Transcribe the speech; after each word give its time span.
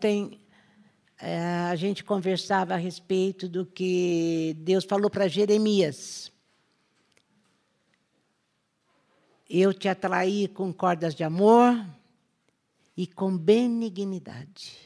Ontem 0.00 0.40
é, 1.20 1.38
a 1.70 1.76
gente 1.76 2.02
conversava 2.02 2.72
a 2.72 2.78
respeito 2.78 3.46
do 3.46 3.66
que 3.66 4.56
Deus 4.60 4.86
falou 4.86 5.10
para 5.10 5.28
Jeremias. 5.28 6.32
Eu 9.46 9.74
te 9.74 9.88
atraí 9.88 10.48
com 10.48 10.72
cordas 10.72 11.14
de 11.14 11.22
amor 11.22 11.84
e 12.96 13.06
com 13.06 13.36
benignidade. 13.36 14.78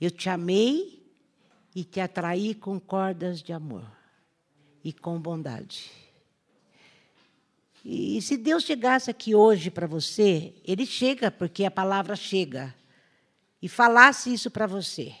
Eu 0.00 0.10
te 0.10 0.28
amei 0.28 1.08
e 1.72 1.84
te 1.84 2.00
atraí 2.00 2.56
com 2.56 2.80
cordas 2.80 3.40
de 3.40 3.52
amor 3.52 3.88
e 4.82 4.92
com 4.92 5.16
bondade. 5.20 5.92
E 7.84 8.20
se 8.20 8.36
Deus 8.36 8.64
chegasse 8.64 9.12
aqui 9.12 9.32
hoje 9.32 9.70
para 9.70 9.86
você, 9.86 10.54
Ele 10.64 10.84
chega 10.84 11.30
porque 11.30 11.64
a 11.64 11.70
palavra 11.70 12.16
chega, 12.16 12.74
e 13.66 13.68
falasse 13.68 14.32
isso 14.32 14.48
para 14.48 14.64
você. 14.64 15.12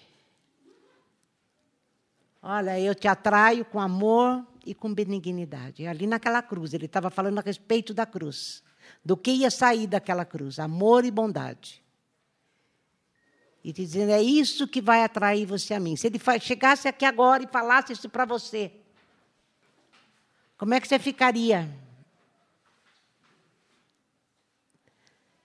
Olha, 2.40 2.78
eu 2.78 2.94
te 2.94 3.08
atraio 3.08 3.64
com 3.64 3.80
amor 3.80 4.46
e 4.64 4.72
com 4.72 4.94
benignidade. 4.94 5.84
Ali 5.84 6.06
naquela 6.06 6.40
cruz, 6.40 6.72
ele 6.72 6.86
estava 6.86 7.10
falando 7.10 7.40
a 7.40 7.42
respeito 7.42 7.92
da 7.92 8.06
cruz, 8.06 8.62
do 9.04 9.16
que 9.16 9.32
ia 9.32 9.50
sair 9.50 9.88
daquela 9.88 10.24
cruz: 10.24 10.60
amor 10.60 11.04
e 11.04 11.10
bondade. 11.10 11.82
E 13.64 13.72
dizendo, 13.72 14.12
é 14.12 14.22
isso 14.22 14.68
que 14.68 14.80
vai 14.80 15.02
atrair 15.02 15.44
você 15.44 15.74
a 15.74 15.80
mim. 15.80 15.96
Se 15.96 16.06
ele 16.06 16.20
chegasse 16.40 16.86
aqui 16.86 17.04
agora 17.04 17.42
e 17.42 17.48
falasse 17.48 17.94
isso 17.94 18.08
para 18.08 18.24
você, 18.24 18.70
como 20.56 20.72
é 20.72 20.80
que 20.80 20.86
você 20.86 21.00
ficaria? 21.00 21.68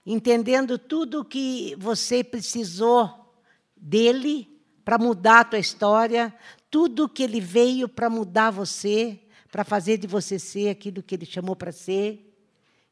Entendendo 0.04 0.78
tudo 0.78 1.20
o 1.20 1.24
que 1.24 1.76
você 1.78 2.24
precisou 2.24 3.34
dele 3.76 4.60
para 4.84 4.98
mudar 4.98 5.40
a 5.40 5.44
tua 5.44 5.58
história, 5.58 6.34
tudo 6.70 7.08
que 7.08 7.22
ele 7.22 7.40
veio 7.40 7.88
para 7.88 8.10
mudar 8.10 8.50
você, 8.50 9.20
para 9.50 9.64
fazer 9.64 9.98
de 9.98 10.06
você 10.06 10.38
ser 10.38 10.70
aquilo 10.70 11.02
que 11.02 11.14
ele 11.14 11.26
chamou 11.26 11.54
para 11.54 11.70
ser, 11.70 12.34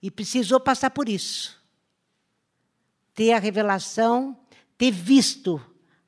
e 0.01 0.11
precisou 0.11 0.61
passar 0.61 0.91
por 0.91 1.09
isso. 1.09 1.61
Ter 3.15 3.33
a 3.33 3.39
revelação, 3.39 4.39
ter 4.79 4.91
visto 4.91 5.61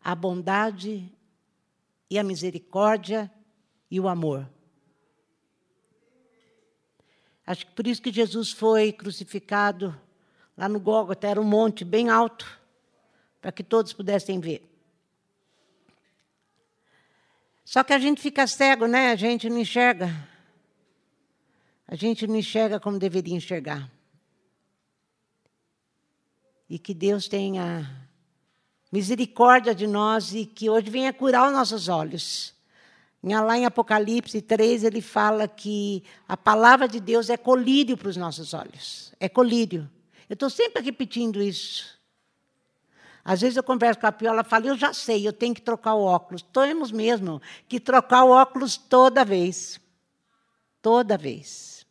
a 0.03 0.15
bondade 0.15 1.13
e 2.09 2.19
a 2.19 2.23
misericórdia 2.23 3.31
e 3.91 3.99
o 3.99 4.09
amor. 4.09 4.49
Acho 7.45 7.67
que 7.67 7.73
por 7.73 7.87
isso 7.87 8.01
que 8.01 8.13
Jesus 8.13 8.53
foi 8.53 8.93
crucificado 8.93 9.99
lá 10.57 10.69
no 10.69 10.79
Gólgota, 10.81 11.27
era 11.27 11.41
um 11.41 11.45
monte 11.45 11.85
bem 11.85 12.09
alto, 12.09 12.61
para 13.41 13.53
que 13.53 13.63
todos 13.63 13.93
pudessem 13.93 14.41
ver. 14.41 14.69
Só 17.65 17.83
que 17.83 17.93
a 17.93 17.99
gente 17.99 18.21
fica 18.21 18.47
cego, 18.47 18.87
né? 18.87 19.11
A 19.11 19.17
gente 19.17 19.49
não 19.49 19.59
enxerga. 19.59 20.11
A 21.87 21.95
gente 21.95 22.27
não 22.27 22.37
enxerga 22.37 22.79
como 22.79 22.99
deveria 22.99 23.35
enxergar. 23.35 23.91
E 26.69 26.79
que 26.79 26.93
Deus 26.93 27.29
tenha 27.29 28.09
misericórdia 28.91 29.75
de 29.75 29.87
nós 29.87 30.35
e 30.35 30.45
que 30.45 30.69
hoje 30.69 30.91
venha 30.91 31.13
curar 31.13 31.47
os 31.47 31.53
nossos 31.53 31.89
olhos. 31.89 32.55
Lá 33.23 33.57
em 33.57 33.65
Apocalipse 33.65 34.43
3, 34.43 34.85
ele 34.85 35.01
fala 35.01 35.47
que 35.47 36.03
a 36.29 36.37
palavra 36.37 36.89
de 36.89 36.99
Deus 36.99 37.31
é 37.31 37.37
colírio 37.37 37.97
para 37.97 38.09
os 38.09 38.17
nossos 38.17 38.53
olhos. 38.53 39.15
É 39.21 39.29
colírio. 39.29 39.89
Eu 40.33 40.35
estou 40.35 40.49
sempre 40.49 40.83
repetindo 40.83 41.43
isso. 41.43 42.01
Às 43.23 43.43
vezes 43.43 43.55
eu 43.55 43.63
converso 43.63 44.01
com 44.01 44.07
a 44.07 44.13
Pio, 44.13 44.29
ela 44.29 44.43
fala, 44.43 44.65
eu 44.65 44.79
já 44.79 44.95
sei, 44.95 45.29
eu 45.29 45.33
tenho 45.33 45.55
que 45.55 45.61
trocar 45.61 45.93
o 45.93 46.05
óculos. 46.05 46.41
Temos 46.41 46.91
mesmo 46.91 47.39
que 47.69 47.79
trocar 47.79 48.25
o 48.25 48.31
óculos 48.31 48.79
toda 48.79 49.27
vez. 49.27 49.79
Toda 50.81 51.19
vez. 51.19 51.85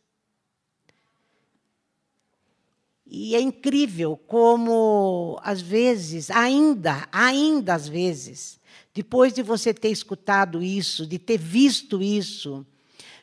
E 3.06 3.36
é 3.36 3.40
incrível 3.40 4.16
como, 4.26 5.38
às 5.44 5.60
vezes, 5.60 6.28
ainda, 6.28 7.08
ainda 7.12 7.74
às 7.74 7.86
vezes, 7.86 8.58
depois 8.92 9.32
de 9.32 9.40
você 9.44 9.72
ter 9.72 9.90
escutado 9.90 10.60
isso, 10.60 11.06
de 11.06 11.16
ter 11.16 11.38
visto 11.38 12.02
isso, 12.02 12.66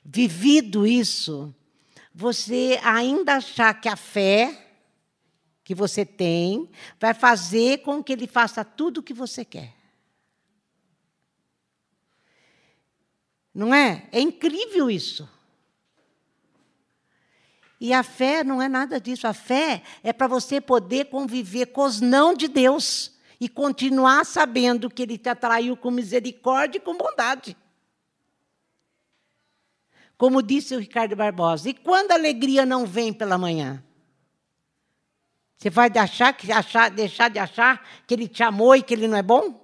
vivido 0.02 0.88
isso, 0.88 1.54
você 2.16 2.80
ainda 2.82 3.36
achar 3.36 3.74
que 3.82 3.90
a 3.90 3.98
fé 3.98 4.68
que 5.70 5.76
você 5.76 6.04
tem 6.04 6.68
vai 7.00 7.14
fazer 7.14 7.84
com 7.84 8.04
que 8.04 8.12
ele 8.12 8.26
faça 8.26 8.66
tudo 8.66 9.02
o 9.02 9.04
que 9.04 9.14
você 9.14 9.46
quer. 9.46 9.76
Não 13.54 13.72
é? 13.72 14.10
É 14.12 14.20
incrível 14.20 14.90
isso. 14.90 15.30
E 17.80 17.94
a 17.94 18.02
fé 18.02 18.44
não 18.44 18.60
é 18.60 18.68
nada 18.68 19.00
disso. 19.00 19.28
A 19.28 19.34
fé 19.34 19.84
é 20.02 20.12
para 20.12 20.26
você 20.26 20.60
poder 20.60 21.06
conviver 21.06 21.68
com 21.68 21.84
os 21.84 22.02
não 22.02 22.34
de 22.34 22.48
Deus 22.48 23.16
e 23.40 23.48
continuar 23.48 24.26
sabendo 24.26 24.90
que 24.90 25.04
Ele 25.04 25.20
te 25.20 25.30
atraiu 25.30 25.78
com 25.78 25.92
misericórdia 25.92 26.80
e 26.80 26.82
com 26.82 26.98
bondade. 26.98 27.56
Como 30.18 30.42
disse 30.42 30.76
o 30.76 30.80
Ricardo 30.80 31.16
Barbosa. 31.16 31.70
E 31.70 31.76
quando 31.76 32.10
a 32.10 32.16
alegria 32.16 32.66
não 32.66 32.88
vem 32.88 33.14
pela 33.14 33.38
manhã? 33.38 33.84
Você 35.60 35.70
vai 35.70 35.90
deixar, 35.90 36.34
achar, 36.56 36.90
deixar 36.90 37.30
de 37.30 37.38
achar 37.38 37.86
que 38.08 38.14
Ele 38.14 38.30
te 38.30 38.42
amou 38.42 38.78
e 38.78 38.82
que 38.82 38.94
Ele 38.94 39.10
não 39.10 39.18
é 39.18 39.22
bom? 39.22 39.60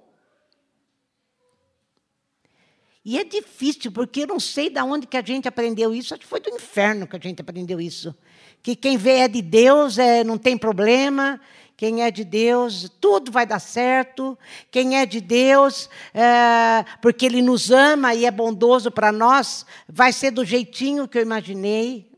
E 3.02 3.18
é 3.18 3.24
difícil, 3.24 3.90
porque 3.90 4.24
eu 4.24 4.26
não 4.26 4.38
sei 4.38 4.68
de 4.68 4.78
onde 4.82 5.06
que 5.06 5.16
a 5.16 5.22
gente 5.22 5.48
aprendeu 5.48 5.94
isso. 5.94 6.12
Acho 6.12 6.20
que 6.20 6.26
foi 6.26 6.40
do 6.40 6.50
inferno 6.50 7.06
que 7.06 7.16
a 7.16 7.20
gente 7.20 7.40
aprendeu 7.40 7.80
isso. 7.80 8.14
Que 8.62 8.76
quem 8.76 8.98
vê 8.98 9.20
é 9.20 9.28
de 9.28 9.40
Deus, 9.40 9.96
é, 9.96 10.22
não 10.22 10.36
tem 10.36 10.58
problema. 10.58 11.40
Quem 11.78 12.02
é 12.02 12.10
de 12.10 12.24
Deus, 12.24 12.90
tudo 13.00 13.32
vai 13.32 13.46
dar 13.46 13.60
certo. 13.60 14.38
Quem 14.70 14.98
é 14.98 15.06
de 15.06 15.22
Deus, 15.22 15.88
é, 16.12 16.84
porque 17.00 17.24
Ele 17.24 17.40
nos 17.40 17.70
ama 17.70 18.14
e 18.14 18.26
é 18.26 18.30
bondoso 18.30 18.90
para 18.90 19.10
nós, 19.10 19.64
vai 19.88 20.12
ser 20.12 20.30
do 20.30 20.44
jeitinho 20.44 21.08
que 21.08 21.16
eu 21.16 21.22
imaginei. 21.22 22.15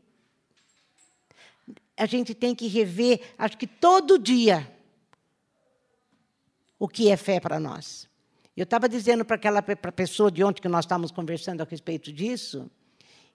A 1.99 2.05
gente 2.05 2.33
tem 2.33 2.55
que 2.55 2.67
rever, 2.67 3.19
acho 3.37 3.57
que 3.57 3.67
todo 3.67 4.17
dia, 4.17 4.65
o 6.79 6.87
que 6.87 7.09
é 7.09 7.17
fé 7.17 7.39
para 7.41 7.59
nós. 7.59 8.07
Eu 8.55 8.63
estava 8.63 8.87
dizendo 8.87 9.25
para 9.25 9.35
aquela 9.35 9.61
pra 9.61 9.91
pessoa 9.91 10.31
de 10.31 10.43
ontem 10.43 10.61
que 10.61 10.69
nós 10.69 10.85
estávamos 10.85 11.11
conversando 11.11 11.61
a 11.61 11.65
respeito 11.65 12.11
disso, 12.11 12.71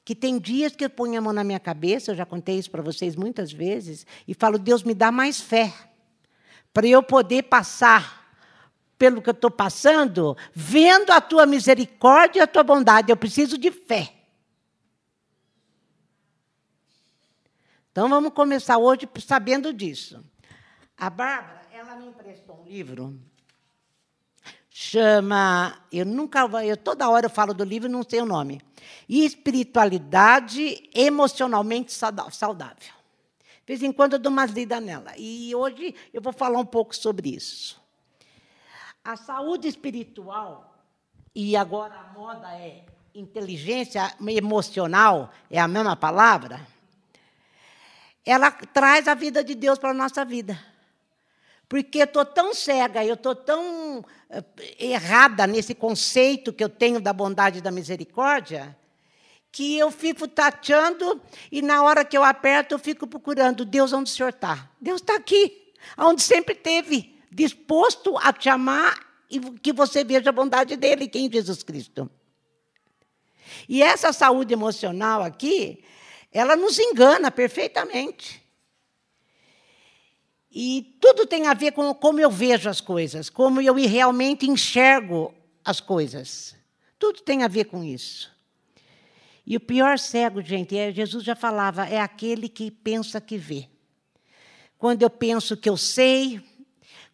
que 0.03 0.15
tem 0.15 0.39
dias 0.39 0.75
que 0.75 0.85
eu 0.85 0.91
ponho 0.91 1.19
a 1.19 1.21
mão 1.21 1.33
na 1.33 1.45
minha 1.45 1.61
cabeça, 1.61 2.11
eu 2.11 2.15
já 2.15 2.25
contei 2.25 2.59
isso 2.59 2.71
para 2.71 2.83
vocês 2.83 3.15
muitas 3.15 3.53
vezes, 3.53 4.07
e 4.27 4.33
falo, 4.33 4.59
Deus 4.59 4.83
me 4.83 4.95
dá 4.95 5.13
mais 5.13 5.41
fé 5.41 5.73
para 6.73 6.87
eu 6.87 7.03
poder 7.03 7.45
passar 7.45 8.25
pelo 8.99 9.21
que 9.21 9.29
eu 9.29 9.35
estou 9.35 9.51
passando, 9.51 10.37
vendo 10.55 11.11
a 11.11 11.21
tua 11.21 11.45
misericórdia 11.45 12.41
e 12.41 12.43
a 12.43 12.47
tua 12.47 12.63
bondade. 12.63 13.11
Eu 13.11 13.17
preciso 13.17 13.59
de 13.59 13.71
fé. 13.71 14.24
Então 17.94 18.09
vamos 18.09 18.32
começar 18.32 18.77
hoje 18.77 19.09
sabendo 19.25 19.72
disso. 19.72 20.21
A 20.99 21.09
Bárbara, 21.09 21.62
ela 21.72 21.94
me 21.94 22.09
emprestou 22.09 22.60
um 22.60 22.65
livro. 22.65 23.16
Chama, 24.69 25.81
eu 25.93 26.04
nunca, 26.04 26.41
eu 26.65 26.77
toda 26.77 27.09
hora 27.09 27.27
eu 27.27 27.31
falo 27.31 27.54
do 27.54 27.62
livro 27.62 27.88
e 27.88 27.93
não 27.93 28.03
sei 28.03 28.21
o 28.21 28.27
nome. 28.27 28.60
Espiritualidade 29.09 30.91
emocionalmente 30.93 31.93
saudável. 31.93 32.94
De 33.60 33.65
vez 33.65 33.81
em 33.81 33.93
quando 33.93 34.15
eu 34.15 34.19
dou 34.19 34.33
umas 34.33 34.50
lidas 34.50 34.83
nela. 34.83 35.12
E 35.16 35.54
hoje 35.54 35.94
eu 36.12 36.21
vou 36.21 36.33
falar 36.33 36.59
um 36.59 36.66
pouco 36.66 36.97
sobre 36.97 37.33
isso. 37.33 37.81
A 39.04 39.15
saúde 39.16 39.69
espiritual, 39.69 40.84
e 41.33 41.57
agora 41.57 41.95
a 41.95 42.13
moda 42.13 42.48
é 42.59 42.86
inteligência 43.15 44.13
emocional, 44.21 45.30
é 45.48 45.60
a 45.60 45.69
mesma 45.69 45.95
palavra, 45.95 46.73
ela 48.24 48.50
traz 48.50 49.06
a 49.06 49.15
vida 49.15 49.44
de 49.44 49.54
Deus 49.54 49.78
para 49.78 49.91
a 49.91 49.94
nossa 49.94 50.24
vida. 50.24 50.59
Porque 51.68 51.98
eu 51.98 52.04
estou 52.04 52.24
tão 52.24 52.54
cega, 52.54 53.04
eu 53.04 53.15
estou 53.15 53.34
tão 53.34 54.04
eh, 54.30 54.44
errada 54.78 55.47
nesse 55.47 55.74
conceito 55.74 56.53
que 56.53 56.62
eu 56.62 56.68
tenho 56.68 57.00
da 57.00 57.12
bondade 57.12 57.59
e 57.59 57.62
da 57.62 57.71
misericórdia, 57.71 58.76
que 59.50 59.78
eu 59.78 59.91
fico 59.91 60.28
tateando 60.28 61.21
e 61.50 61.62
na 61.62 61.82
hora 61.82 62.04
que 62.04 62.16
eu 62.16 62.24
aperto 62.24 62.74
eu 62.74 62.78
fico 62.78 63.06
procurando 63.06 63.65
Deus 63.65 63.92
onde 63.92 64.10
o 64.10 64.15
Senhor 64.15 64.30
está. 64.30 64.71
Deus 64.80 65.00
está 65.00 65.16
aqui, 65.16 65.72
onde 65.97 66.22
sempre 66.22 66.54
teve, 66.54 67.18
disposto 67.30 68.16
a 68.18 68.32
te 68.32 68.48
amar 68.48 68.98
e 69.30 69.41
que 69.41 69.72
você 69.72 70.04
veja 70.04 70.30
a 70.30 70.32
bondade 70.32 70.76
dele, 70.76 71.09
que 71.09 71.18
é 71.18 71.22
em 71.22 71.32
Jesus 71.32 71.62
Cristo. 71.62 72.10
E 73.68 73.82
essa 73.82 74.12
saúde 74.12 74.53
emocional 74.53 75.22
aqui, 75.22 75.82
ela 76.34 76.57
nos 76.57 76.81
engana 76.81 77.31
perfeitamente. 77.31 78.42
E 80.51 80.97
tudo 81.01 81.27
tem 81.27 81.47
a 81.47 81.54
ver 81.54 81.72
com 81.72 81.95
como 81.95 82.21
eu 82.21 82.31
vejo 82.31 82.69
as 82.69 82.81
coisas, 82.81 83.31
como 83.31 83.60
eu 83.60 83.75
realmente 83.75 84.51
enxergo 84.51 85.33
as 85.65 85.81
coisas. 85.81 86.57
Tudo 86.98 87.22
tem 87.22 87.45
a 87.45 87.48
ver 87.48 87.66
com 87.66 87.84
isso. 87.84 88.34
E 89.47 89.57
o 89.57 89.60
pior 89.60 89.98
cego, 89.98 90.42
gente, 90.42 90.77
é, 90.77 90.91
Jesus 90.92 91.22
já 91.22 91.36
falava, 91.36 91.86
é 91.86 92.01
aquele 92.01 92.48
que 92.48 92.71
pensa 92.71 93.21
que 93.21 93.36
vê. 93.36 93.69
Quando 94.77 95.03
eu 95.03 95.10
penso 95.10 95.57
que 95.57 95.69
eu 95.69 95.77
sei, 95.77 96.42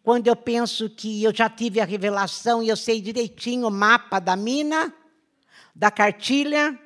quando 0.02 0.28
eu 0.28 0.36
penso 0.36 0.88
que 0.88 1.22
eu 1.22 1.34
já 1.34 1.48
tive 1.50 1.80
a 1.80 1.84
revelação 1.84 2.62
e 2.62 2.68
eu 2.68 2.76
sei 2.76 3.00
direitinho 3.00 3.66
o 3.66 3.70
mapa 3.70 4.18
da 4.18 4.36
mina, 4.36 4.94
da 5.74 5.90
cartilha, 5.90 6.78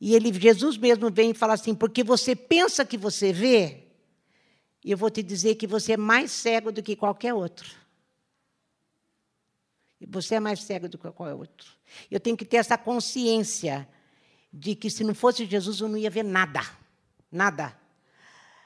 e 0.00 0.14
ele, 0.14 0.32
Jesus 0.32 0.76
mesmo 0.76 1.10
vem 1.10 1.30
e 1.30 1.34
fala 1.34 1.54
assim: 1.54 1.74
porque 1.74 2.04
você 2.04 2.36
pensa 2.36 2.84
que 2.84 2.98
você 2.98 3.32
vê, 3.32 3.84
eu 4.84 4.96
vou 4.96 5.10
te 5.10 5.22
dizer 5.22 5.54
que 5.54 5.66
você 5.66 5.92
é 5.92 5.96
mais 5.96 6.30
cego 6.30 6.70
do 6.70 6.82
que 6.82 6.94
qualquer 6.94 7.32
outro. 7.34 7.68
Você 10.08 10.34
é 10.34 10.40
mais 10.40 10.62
cego 10.62 10.88
do 10.88 10.98
que 10.98 11.10
qualquer 11.10 11.34
outro. 11.34 11.72
Eu 12.10 12.20
tenho 12.20 12.36
que 12.36 12.44
ter 12.44 12.58
essa 12.58 12.76
consciência 12.76 13.88
de 14.52 14.74
que 14.74 14.90
se 14.90 15.02
não 15.02 15.14
fosse 15.14 15.46
Jesus 15.46 15.80
eu 15.80 15.88
não 15.88 15.96
ia 15.96 16.10
ver 16.10 16.22
nada. 16.22 16.60
Nada. 17.32 17.76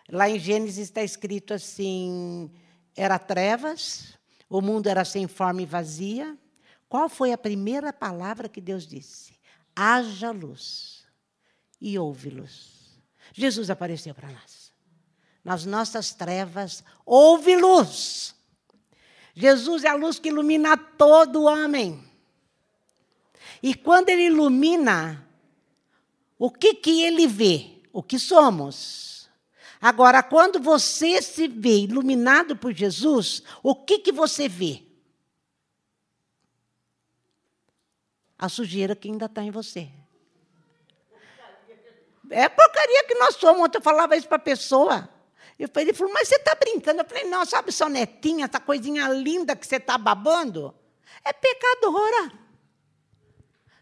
Lá 0.09 0.29
em 0.29 0.39
Gênesis 0.39 0.89
está 0.89 1.05
escrito 1.05 1.55
assim: 1.55 2.51
era 2.97 3.21
trevas, 3.21 4.19
o 4.49 4.61
mundo 4.61 4.89
era 4.89 5.05
sem 5.05 5.29
forma 5.29 5.63
e 5.63 5.67
vazia. 5.67 6.37
Qual 6.89 7.09
foi 7.09 7.33
a 7.33 7.39
primeira 7.39 7.93
palavra 7.93 8.49
que 8.49 8.61
Deus 8.61 8.85
disse? 8.85 9.39
Haja 9.77 10.33
luz 10.33 11.00
e 11.81 11.99
ouve 11.99 12.31
luz. 12.31 13.01
Jesus 13.33 13.71
apareceu 13.71 14.15
para 14.15 14.31
nós 14.31 14.71
nas 15.45 15.65
nossas 15.65 16.13
trevas, 16.13 16.85
houve 17.05 17.57
luz. 17.57 18.35
Jesus 19.35 19.85
é 19.85 19.89
a 19.89 19.95
luz 19.95 20.19
que 20.19 20.29
ilumina 20.29 20.77
todo 20.77 21.45
homem. 21.45 22.03
E 23.63 23.75
quando 23.75 24.11
ele 24.11 24.27
ilumina, 24.27 25.27
o 26.39 26.51
que, 26.51 26.75
que 26.75 27.03
ele 27.03 27.27
vê? 27.27 27.83
O 27.93 28.03
que 28.03 28.19
somos. 28.19 29.29
Agora, 29.81 30.23
quando 30.23 30.61
você 30.61 31.23
se 31.23 31.49
vê 31.49 31.81
iluminado 31.81 32.57
por 32.57 32.73
Jesus, 32.73 33.43
o 33.63 33.75
que, 33.75 33.99
que 33.99 34.13
você 34.13 34.49
vê? 34.49 34.83
A 38.39 38.49
sujeira 38.49 38.95
que 38.95 39.09
ainda 39.09 39.27
está 39.27 39.43
em 39.43 39.51
você. 39.51 39.91
É 42.31 42.49
porcaria 42.49 43.05
que 43.05 43.15
nós 43.17 43.37
somos. 43.37 43.63
Ontem 43.63 43.79
eu 43.79 43.83
falava 43.83 44.17
isso 44.17 44.29
para 44.29 44.37
a 44.37 44.41
pessoa. 44.41 45.09
Ele 45.59 45.93
falou, 45.93 46.13
mas 46.15 46.29
você 46.29 46.37
está 46.37 46.55
brincando? 46.55 47.03
Eu 47.03 47.05
falei, 47.05 47.25
não, 47.25 47.45
sabe 47.45 47.71
sua 47.71 47.89
netinha, 47.89 48.47
essa 48.47 48.59
coisinha 48.59 49.07
linda 49.09 49.55
que 49.55 49.67
você 49.67 49.77
está 49.77 49.99
babando? 49.99 50.75
É 51.23 51.33
pecadora. 51.35 52.33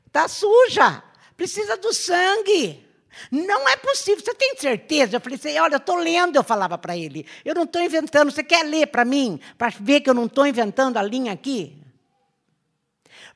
Está 0.06 0.26
suja. 0.26 1.04
Precisa 1.36 1.76
do 1.76 1.92
sangue. 1.92 2.84
Não 3.30 3.68
é 3.68 3.76
possível. 3.76 4.24
Você 4.24 4.34
tem 4.34 4.56
certeza? 4.56 5.16
Eu 5.16 5.20
falei 5.20 5.38
assim, 5.38 5.56
olha, 5.58 5.74
eu 5.74 5.78
estou 5.78 5.96
lendo, 5.96 6.34
eu 6.34 6.42
falava 6.42 6.76
para 6.76 6.96
ele. 6.96 7.26
Eu 7.44 7.54
não 7.54 7.62
estou 7.62 7.80
inventando. 7.80 8.32
Você 8.32 8.42
quer 8.42 8.64
ler 8.64 8.88
para 8.88 9.04
mim? 9.04 9.40
Para 9.56 9.68
ver 9.78 10.00
que 10.00 10.10
eu 10.10 10.14
não 10.14 10.26
estou 10.26 10.46
inventando 10.46 10.96
a 10.96 11.02
linha 11.02 11.32
aqui? 11.32 11.80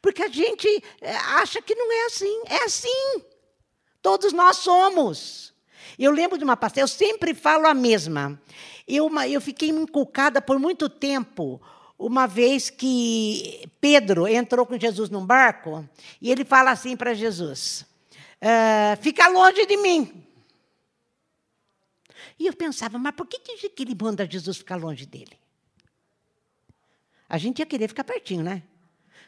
Porque 0.00 0.22
a 0.22 0.28
gente 0.28 0.66
eh, 1.00 1.16
acha 1.16 1.62
que 1.62 1.76
não 1.76 1.92
é 1.92 2.06
assim. 2.06 2.42
É 2.48 2.64
assim. 2.64 3.24
Todos 4.02 4.32
nós 4.32 4.56
somos. 4.56 5.54
Eu 5.98 6.10
lembro 6.10 6.36
de 6.36 6.44
uma 6.44 6.56
passagem, 6.56 6.82
eu 6.82 6.88
sempre 6.88 7.32
falo 7.32 7.66
a 7.66 7.72
mesma. 7.74 8.40
Eu, 8.86 9.08
eu 9.20 9.40
fiquei 9.40 9.68
inculcada 9.68 10.42
por 10.42 10.58
muito 10.58 10.88
tempo, 10.88 11.62
uma 11.98 12.26
vez 12.26 12.68
que 12.68 13.70
Pedro 13.80 14.26
entrou 14.26 14.66
com 14.66 14.78
Jesus 14.78 15.08
num 15.08 15.24
barco, 15.24 15.88
e 16.20 16.30
ele 16.30 16.44
fala 16.44 16.72
assim 16.72 16.96
para 16.96 17.14
Jesus: 17.14 17.86
uh, 18.42 19.00
Fica 19.00 19.28
longe 19.28 19.64
de 19.64 19.76
mim. 19.76 20.26
E 22.38 22.46
eu 22.48 22.56
pensava, 22.56 22.98
mas 22.98 23.14
por 23.14 23.26
que, 23.26 23.38
que 23.38 23.82
ele 23.82 23.94
manda 23.94 24.28
Jesus 24.28 24.56
ficar 24.56 24.74
longe 24.74 25.06
dele? 25.06 25.38
A 27.28 27.38
gente 27.38 27.60
ia 27.60 27.66
querer 27.66 27.86
ficar 27.86 28.02
pertinho, 28.02 28.42
né? 28.42 28.64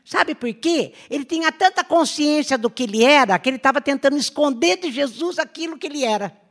Sabe 0.05 0.35
por 0.35 0.53
quê? 0.53 0.93
Ele 1.09 1.25
tinha 1.25 1.51
tanta 1.51 1.83
consciência 1.83 2.59
do 2.59 2.69
que 2.69 2.83
ele 2.83 3.03
era, 3.03 3.39
que 3.39 3.49
ele 3.49 3.57
estava 3.57 3.81
tentando 3.81 4.17
esconder 4.17 4.77
de 4.77 4.93
Jesus 4.93 5.39
aquilo 5.39 5.79
que 5.79 5.87
ele 5.87 6.05
era 6.05 6.45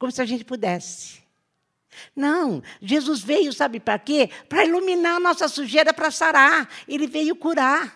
como 0.00 0.10
se 0.10 0.22
a 0.22 0.24
gente 0.24 0.46
pudesse. 0.46 1.20
Não, 2.16 2.62
Jesus 2.80 3.20
veio, 3.20 3.52
sabe 3.52 3.78
para 3.78 3.98
quê? 3.98 4.30
Para 4.48 4.64
iluminar 4.64 5.16
a 5.16 5.20
nossa 5.20 5.46
sujeira, 5.46 5.92
para 5.92 6.10
sarar. 6.10 6.70
Ele 6.88 7.06
veio 7.06 7.36
curar. 7.36 7.94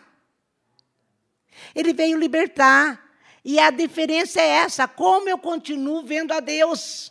Ele 1.75 1.95
veio 1.95 2.19
libertar. 2.19 3.03
E 3.43 3.59
a 3.59 3.71
diferença 3.71 4.39
é 4.39 4.49
essa: 4.49 4.87
como 4.87 5.31
eu 5.31 5.39
continuo 5.39 6.05
vendo 6.05 6.33
a 6.33 6.41
Deus. 6.41 7.11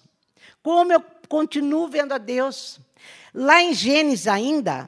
Como 0.62 0.94
eu 0.94 1.02
continuo 1.28 1.88
vendo 1.88 2.12
a 2.12 2.20
Deus. 2.20 2.80
Lá 3.34 3.64
em 3.64 3.74
Gênesis 3.74 4.28
ainda, 4.28 4.88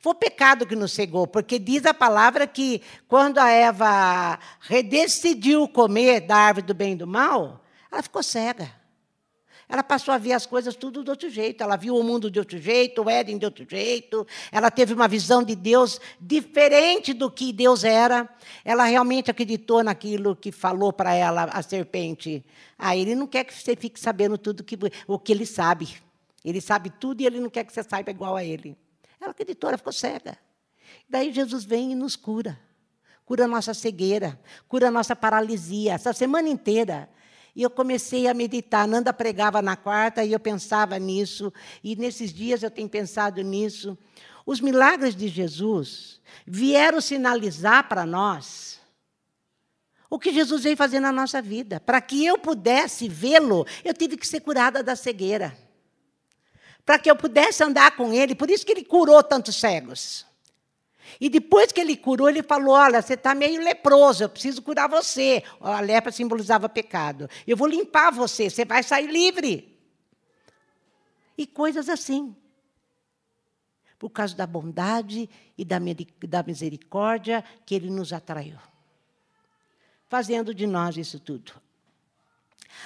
foi 0.00 0.12
o 0.12 0.14
pecado 0.14 0.66
que 0.66 0.76
nos 0.76 0.92
cegou, 0.92 1.26
porque 1.26 1.58
diz 1.58 1.84
a 1.84 1.92
palavra 1.92 2.46
que 2.46 2.80
quando 3.08 3.38
a 3.38 3.50
Eva 3.50 4.38
decidiu 4.88 5.66
comer 5.68 6.20
da 6.20 6.36
árvore 6.36 6.66
do 6.66 6.74
bem 6.74 6.92
e 6.92 6.96
do 6.96 7.06
mal, 7.06 7.64
ela 7.90 8.02
ficou 8.02 8.22
cega. 8.22 8.78
Ela 9.68 9.82
passou 9.82 10.14
a 10.14 10.18
ver 10.18 10.32
as 10.32 10.46
coisas 10.46 10.74
tudo 10.74 11.04
de 11.04 11.10
outro 11.10 11.28
jeito. 11.28 11.62
Ela 11.62 11.76
viu 11.76 11.94
o 11.94 12.02
mundo 12.02 12.30
de 12.30 12.38
outro 12.38 12.56
jeito, 12.58 13.02
o 13.02 13.10
Éden 13.10 13.36
de 13.36 13.44
outro 13.44 13.66
jeito. 13.68 14.26
Ela 14.50 14.70
teve 14.70 14.94
uma 14.94 15.06
visão 15.06 15.42
de 15.42 15.54
Deus 15.54 16.00
diferente 16.18 17.12
do 17.12 17.30
que 17.30 17.52
Deus 17.52 17.84
era. 17.84 18.26
Ela 18.64 18.84
realmente 18.84 19.30
acreditou 19.30 19.84
naquilo 19.84 20.34
que 20.34 20.50
falou 20.50 20.90
para 20.90 21.12
ela 21.12 21.44
a 21.52 21.60
serpente. 21.60 22.42
Ah, 22.78 22.96
ele 22.96 23.14
não 23.14 23.26
quer 23.26 23.44
que 23.44 23.52
você 23.52 23.76
fique 23.76 24.00
sabendo 24.00 24.38
tudo 24.38 24.64
que, 24.64 24.78
o 25.06 25.18
que 25.18 25.32
ele 25.32 25.44
sabe. 25.44 25.96
Ele 26.42 26.62
sabe 26.62 26.88
tudo 26.88 27.20
e 27.20 27.26
ele 27.26 27.38
não 27.38 27.50
quer 27.50 27.64
que 27.64 27.72
você 27.72 27.82
saiba 27.82 28.10
igual 28.10 28.36
a 28.36 28.44
ele. 28.44 28.74
Ela 29.20 29.30
acreditou, 29.30 29.68
ela 29.68 29.78
ficou 29.78 29.92
cega. 29.92 30.38
Daí 31.08 31.32
Jesus 31.32 31.64
vem 31.64 31.92
e 31.92 31.94
nos 31.94 32.16
cura. 32.16 32.58
Cura 33.24 33.44
a 33.44 33.48
nossa 33.48 33.74
cegueira, 33.74 34.40
cura 34.66 34.88
a 34.88 34.90
nossa 34.90 35.14
paralisia. 35.14 35.94
Essa 35.94 36.12
semana 36.12 36.48
inteira 36.48 37.08
e 37.58 37.62
eu 37.62 37.70
comecei 37.70 38.28
a 38.28 38.34
meditar. 38.34 38.86
Nanda 38.86 39.12
pregava 39.12 39.60
na 39.60 39.74
quarta 39.74 40.24
e 40.24 40.32
eu 40.32 40.38
pensava 40.38 40.96
nisso. 40.98 41.52
E 41.82 41.96
nesses 41.96 42.32
dias 42.32 42.62
eu 42.62 42.70
tenho 42.70 42.88
pensado 42.88 43.42
nisso. 43.42 43.98
Os 44.46 44.60
milagres 44.60 45.16
de 45.16 45.26
Jesus 45.26 46.20
vieram 46.46 47.00
sinalizar 47.00 47.88
para 47.88 48.06
nós 48.06 48.80
o 50.08 50.18
que 50.18 50.32
Jesus 50.32 50.62
veio 50.62 50.76
fazer 50.76 51.00
na 51.00 51.12
nossa 51.12 51.42
vida. 51.42 51.80
Para 51.80 52.00
que 52.00 52.24
eu 52.24 52.38
pudesse 52.38 53.08
vê-lo, 53.08 53.66
eu 53.84 53.92
tive 53.92 54.16
que 54.16 54.26
ser 54.26 54.40
curada 54.40 54.82
da 54.82 54.94
cegueira. 54.96 55.56
Para 56.88 56.98
que 56.98 57.10
eu 57.10 57.14
pudesse 57.14 57.62
andar 57.62 57.94
com 57.96 58.14
ele, 58.14 58.34
por 58.34 58.50
isso 58.50 58.64
que 58.64 58.72
ele 58.72 58.82
curou 58.82 59.22
tantos 59.22 59.56
cegos. 59.56 60.24
E 61.20 61.28
depois 61.28 61.70
que 61.70 61.82
ele 61.82 61.94
curou, 61.94 62.30
ele 62.30 62.42
falou: 62.42 62.74
Olha, 62.74 63.02
você 63.02 63.12
está 63.12 63.34
meio 63.34 63.62
leproso, 63.62 64.24
eu 64.24 64.28
preciso 64.30 64.62
curar 64.62 64.88
você. 64.88 65.44
A 65.60 65.80
lepra 65.80 66.10
simbolizava 66.10 66.66
pecado. 66.66 67.28
Eu 67.46 67.58
vou 67.58 67.68
limpar 67.68 68.10
você, 68.10 68.48
você 68.48 68.64
vai 68.64 68.82
sair 68.82 69.06
livre. 69.06 69.78
E 71.36 71.46
coisas 71.46 71.90
assim. 71.90 72.34
Por 73.98 74.08
causa 74.08 74.34
da 74.34 74.46
bondade 74.46 75.28
e 75.58 75.66
da 75.66 76.42
misericórdia 76.42 77.44
que 77.66 77.74
ele 77.74 77.90
nos 77.90 78.14
atraiu. 78.14 78.56
Fazendo 80.08 80.54
de 80.54 80.66
nós 80.66 80.96
isso 80.96 81.20
tudo. 81.20 81.52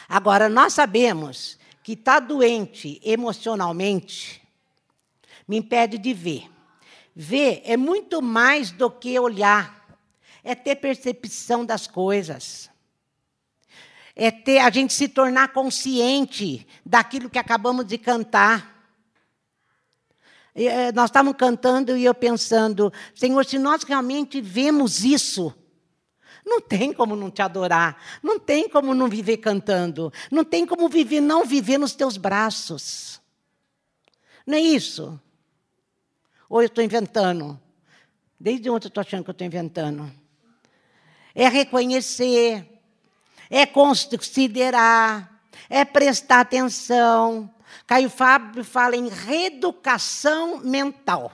Agora, 0.09 0.49
nós 0.49 0.73
sabemos 0.73 1.57
que 1.83 1.93
estar 1.93 2.21
tá 2.21 2.27
doente 2.27 3.01
emocionalmente 3.05 4.43
me 5.47 5.57
impede 5.59 5.99
de 5.99 6.15
ver. 6.15 6.51
Ver 7.15 7.63
é 7.65 7.77
muito 7.77 8.23
mais 8.23 8.71
do 8.71 8.91
que 8.91 9.19
olhar, 9.19 9.99
é 10.43 10.55
ter 10.55 10.77
percepção 10.77 11.65
das 11.65 11.87
coisas. 11.87 12.71
É 14.15 14.31
ter 14.31 14.59
a 14.59 14.71
gente 14.71 14.93
se 14.93 15.09
tornar 15.09 15.53
consciente 15.53 16.67
daquilo 16.85 17.31
que 17.31 17.39
acabamos 17.39 17.87
de 17.87 17.97
cantar. 17.97 18.71
Eh, 20.55 20.93
nós 20.93 21.07
estávamos 21.07 21.39
cantando 21.39 21.97
e 21.97 22.05
eu 22.05 22.15
pensando, 22.15 22.93
Senhor, 23.15 23.43
se 23.45 23.59
nós 23.59 23.83
realmente 23.85 24.41
vemos 24.41 25.03
isso, 25.03 25.55
não 26.45 26.61
tem 26.61 26.93
como 26.93 27.15
não 27.15 27.31
te 27.31 27.41
adorar, 27.41 27.97
não 28.23 28.39
tem 28.39 28.69
como 28.69 28.95
não 28.95 29.09
viver 29.09 29.39
cantando, 29.39 30.13
não 30.31 30.45
tem 30.45 30.67
como 30.67 30.89
viver 30.89 31.21
não 31.21 31.45
viver 31.45 31.79
nos 31.79 31.95
teus 31.95 32.17
braços. 32.17 33.21
Não 34.47 34.57
é 34.57 34.61
isso? 34.61 35.21
Ou 36.49 36.61
eu 36.61 36.67
estou 36.67 36.83
inventando? 36.83 37.59
Desde 38.39 38.69
ontem 38.69 38.87
eu 38.87 38.89
estou 38.89 39.01
achando 39.01 39.25
que 39.25 39.31
eu 39.31 39.33
estou 39.33 39.47
inventando. 39.47 40.13
É 41.35 41.49
reconhecer, 41.49 42.69
é 43.49 43.65
considerar, 43.65 45.43
é 45.71 45.85
prestar 45.85 46.41
atenção. 46.41 47.49
Caio 47.87 48.11
Fábio 48.11 48.65
fala 48.65 48.97
em 48.97 49.09
reeducação 49.09 50.59
mental. 50.59 51.33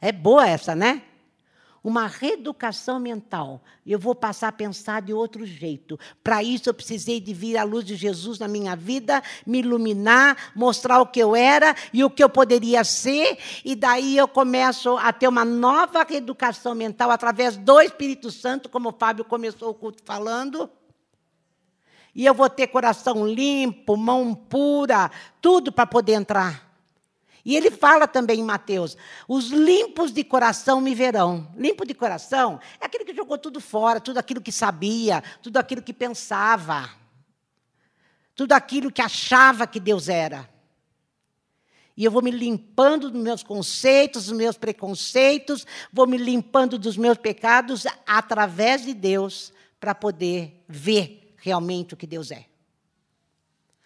É 0.00 0.12
boa 0.12 0.48
essa, 0.48 0.74
né? 0.74 1.02
Uma 1.84 2.06
reeducação 2.06 2.98
mental. 2.98 3.62
Eu 3.86 3.98
vou 3.98 4.14
passar 4.14 4.48
a 4.48 4.52
pensar 4.52 5.02
de 5.02 5.12
outro 5.12 5.44
jeito. 5.44 6.00
Para 6.22 6.42
isso, 6.42 6.70
eu 6.70 6.72
precisei 6.72 7.20
de 7.20 7.34
vir 7.34 7.58
a 7.58 7.62
luz 7.62 7.84
de 7.84 7.94
Jesus 7.94 8.38
na 8.38 8.48
minha 8.48 8.74
vida, 8.74 9.22
me 9.46 9.58
iluminar, 9.58 10.52
mostrar 10.56 11.02
o 11.02 11.06
que 11.06 11.20
eu 11.20 11.36
era 11.36 11.76
e 11.92 12.02
o 12.02 12.08
que 12.08 12.24
eu 12.24 12.30
poderia 12.30 12.82
ser. 12.84 13.36
E 13.62 13.76
daí 13.76 14.16
eu 14.16 14.26
começo 14.26 14.96
a 14.96 15.12
ter 15.12 15.28
uma 15.28 15.44
nova 15.44 16.02
reeducação 16.02 16.74
mental 16.74 17.10
através 17.10 17.58
do 17.58 17.78
Espírito 17.82 18.30
Santo, 18.30 18.70
como 18.70 18.88
o 18.88 18.96
Fábio 18.98 19.22
começou 19.22 19.68
o 19.68 19.74
culto 19.74 20.02
falando. 20.06 20.70
E 22.14 22.24
eu 22.24 22.32
vou 22.32 22.48
ter 22.48 22.68
coração 22.68 23.26
limpo, 23.26 23.94
mão 23.94 24.34
pura, 24.34 25.10
tudo 25.42 25.70
para 25.70 25.86
poder 25.86 26.14
entrar. 26.14 26.63
E 27.44 27.56
ele 27.56 27.70
fala 27.70 28.08
também 28.08 28.40
em 28.40 28.44
Mateus: 28.44 28.96
os 29.28 29.50
limpos 29.50 30.10
de 30.10 30.24
coração 30.24 30.80
me 30.80 30.94
verão. 30.94 31.52
Limpo 31.56 31.86
de 31.86 31.92
coração 31.92 32.58
é 32.80 32.86
aquele 32.86 33.04
que 33.04 33.14
jogou 33.14 33.36
tudo 33.36 33.60
fora, 33.60 34.00
tudo 34.00 34.18
aquilo 34.18 34.40
que 34.40 34.50
sabia, 34.50 35.22
tudo 35.42 35.58
aquilo 35.58 35.82
que 35.82 35.92
pensava, 35.92 36.90
tudo 38.34 38.52
aquilo 38.52 38.90
que 38.90 39.02
achava 39.02 39.66
que 39.66 39.78
Deus 39.78 40.08
era. 40.08 40.48
E 41.96 42.04
eu 42.04 42.10
vou 42.10 42.22
me 42.22 42.30
limpando 42.30 43.10
dos 43.10 43.22
meus 43.22 43.42
conceitos, 43.42 44.26
dos 44.26 44.36
meus 44.36 44.56
preconceitos, 44.56 45.64
vou 45.92 46.08
me 46.08 46.16
limpando 46.16 46.76
dos 46.76 46.96
meus 46.96 47.18
pecados 47.18 47.86
através 48.04 48.82
de 48.82 48.92
Deus 48.92 49.52
para 49.78 49.94
poder 49.94 50.64
ver 50.66 51.34
realmente 51.36 51.94
o 51.94 51.96
que 51.96 52.06
Deus 52.06 52.32
é. 52.32 52.46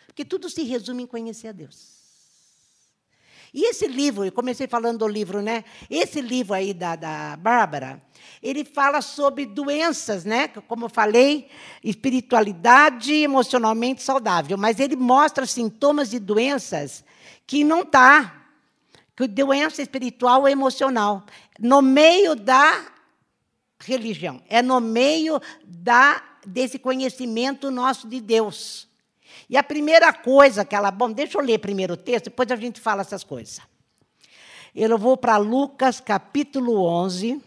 Porque 0.06 0.24
tudo 0.24 0.48
se 0.48 0.62
resume 0.62 1.02
em 1.02 1.06
conhecer 1.06 1.48
a 1.48 1.52
Deus. 1.52 1.97
E 3.52 3.68
esse 3.68 3.86
livro, 3.86 4.24
eu 4.24 4.32
comecei 4.32 4.66
falando 4.66 4.98
do 4.98 5.08
livro, 5.08 5.40
né? 5.40 5.64
Esse 5.88 6.20
livro 6.20 6.54
aí 6.54 6.74
da, 6.74 6.96
da 6.96 7.36
Bárbara, 7.36 8.02
ele 8.42 8.64
fala 8.64 9.00
sobre 9.00 9.46
doenças, 9.46 10.24
né? 10.24 10.48
Como 10.48 10.84
eu 10.84 10.88
falei, 10.88 11.48
espiritualidade 11.82 13.12
emocionalmente 13.14 14.02
saudável. 14.02 14.58
Mas 14.58 14.78
ele 14.78 14.96
mostra 14.96 15.46
sintomas 15.46 16.10
de 16.10 16.18
doenças 16.18 17.04
que 17.46 17.64
não 17.64 17.82
está. 17.82 18.34
Que 19.16 19.26
doença 19.26 19.82
espiritual 19.82 20.42
ou 20.42 20.48
emocional. 20.48 21.24
No 21.58 21.82
meio 21.82 22.36
da 22.36 22.86
religião. 23.80 24.42
É 24.48 24.62
no 24.62 24.80
meio 24.80 25.40
da, 25.64 26.22
desse 26.46 26.78
conhecimento 26.78 27.70
nosso 27.70 28.08
de 28.08 28.20
Deus. 28.20 28.87
E 29.48 29.56
a 29.56 29.62
primeira 29.62 30.12
coisa 30.12 30.64
que 30.64 30.74
ela. 30.74 30.90
Bom, 30.90 31.10
deixa 31.10 31.38
eu 31.38 31.42
ler 31.42 31.58
primeiro 31.58 31.94
o 31.94 31.96
texto, 31.96 32.26
depois 32.26 32.50
a 32.50 32.56
gente 32.56 32.80
fala 32.80 33.00
essas 33.00 33.24
coisas. 33.24 33.60
Eu 34.74 34.98
vou 34.98 35.16
para 35.16 35.36
Lucas 35.38 36.00
capítulo 36.00 36.84
11. 36.84 37.42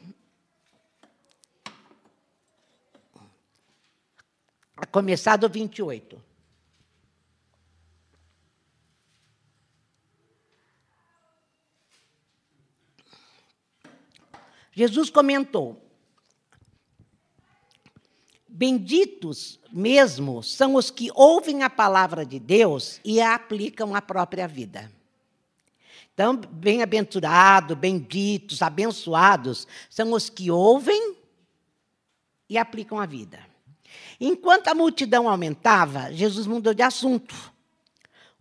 A 4.76 4.86
começar 4.88 5.38
do 5.38 5.48
28. 5.48 6.32
Jesus 14.74 15.10
comentou: 15.10 15.91
Benditos 18.54 19.58
mesmo 19.72 20.44
são 20.44 20.76
os 20.76 20.92
que 20.92 21.10
ouvem 21.16 21.64
a 21.64 21.70
palavra 21.70 22.26
de 22.26 22.38
Deus 22.38 23.00
e 23.04 23.22
a 23.22 23.34
aplicam 23.34 23.96
à 23.96 24.02
própria 24.02 24.46
vida. 24.46 24.92
Então, 26.14 26.36
bem-aventurados, 26.36 27.78
benditos, 27.78 28.62
abençoados 28.62 29.66
são 29.90 30.12
os 30.12 30.30
que 30.30 30.52
ouvem 30.52 31.16
e 32.50 32.58
aplicam 32.58 33.00
a 33.00 33.06
vida. 33.06 33.40
Enquanto 34.20 34.68
a 34.68 34.76
multidão 34.76 35.30
aumentava, 35.30 36.12
Jesus 36.12 36.46
mudou 36.46 36.74
de 36.74 36.84
assunto. 36.84 37.34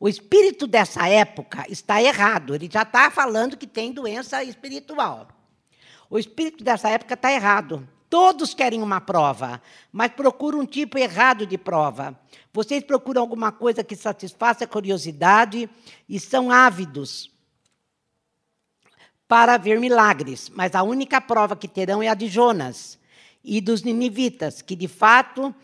O 0.00 0.08
espírito 0.08 0.66
dessa 0.66 1.06
época 1.06 1.64
está 1.68 2.02
errado, 2.02 2.52
ele 2.52 2.68
já 2.70 2.82
está 2.82 3.12
falando 3.12 3.56
que 3.56 3.66
tem 3.66 3.92
doença 3.92 4.42
espiritual. 4.42 5.28
O 6.10 6.18
espírito 6.18 6.64
dessa 6.64 6.88
época 6.88 7.14
está 7.14 7.32
errado. 7.32 7.88
Todos 8.10 8.52
querem 8.52 8.82
uma 8.82 9.00
prova, 9.00 9.62
mas 9.92 10.10
procuram 10.10 10.58
um 10.58 10.66
tipo 10.66 10.98
errado 10.98 11.46
de 11.46 11.56
prova. 11.56 12.18
Vocês 12.52 12.82
procuram 12.82 13.22
alguma 13.22 13.52
coisa 13.52 13.84
que 13.84 13.94
satisfaça 13.94 14.64
a 14.64 14.66
curiosidade 14.66 15.70
e 16.08 16.18
são 16.18 16.50
ávidos 16.50 17.30
para 19.28 19.56
ver 19.56 19.78
milagres, 19.78 20.50
mas 20.52 20.74
a 20.74 20.82
única 20.82 21.20
prova 21.20 21.54
que 21.54 21.68
terão 21.68 22.02
é 22.02 22.08
a 22.08 22.14
de 22.14 22.26
Jonas 22.26 22.98
e 23.44 23.60
dos 23.60 23.82
ninivitas, 23.82 24.60
que 24.60 24.74
de 24.74 24.88
fato 24.88 25.54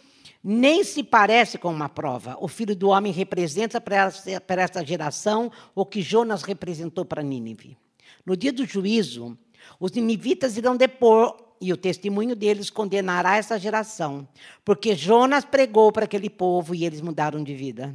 nem 0.43 0.85
se 0.85 1.03
parece 1.03 1.59
com 1.59 1.73
uma 1.73 1.89
prova. 1.89 2.37
O 2.41 2.47
filho 2.47 2.77
do 2.77 2.91
homem 2.91 3.13
representa 3.13 3.81
para 3.81 4.63
essa 4.63 4.87
geração 4.87 5.51
o 5.75 5.85
que 5.85 6.01
Jonas 6.01 6.45
representou 6.45 7.05
para 7.05 7.25
Nínive. 7.25 7.77
No 8.25 8.37
dia 8.37 8.53
do 8.53 8.65
juízo, 8.65 9.37
os 9.81 9.91
ninivitas 9.91 10.57
irão 10.57 10.77
depor 10.77 11.46
e 11.61 11.73
o 11.73 11.77
testemunho 11.77 12.37
deles 12.37 12.71
condenará 12.71 13.37
essa 13.37 13.59
geração, 13.59 14.27
porque 14.65 14.95
Jonas 14.95 15.45
pregou 15.45 15.91
para 15.91 16.05
aquele 16.05 16.29
povo 16.29 16.75
e 16.75 16.85
eles 16.85 17.01
mudaram 17.01 17.43
de 17.43 17.55
vida. 17.55 17.95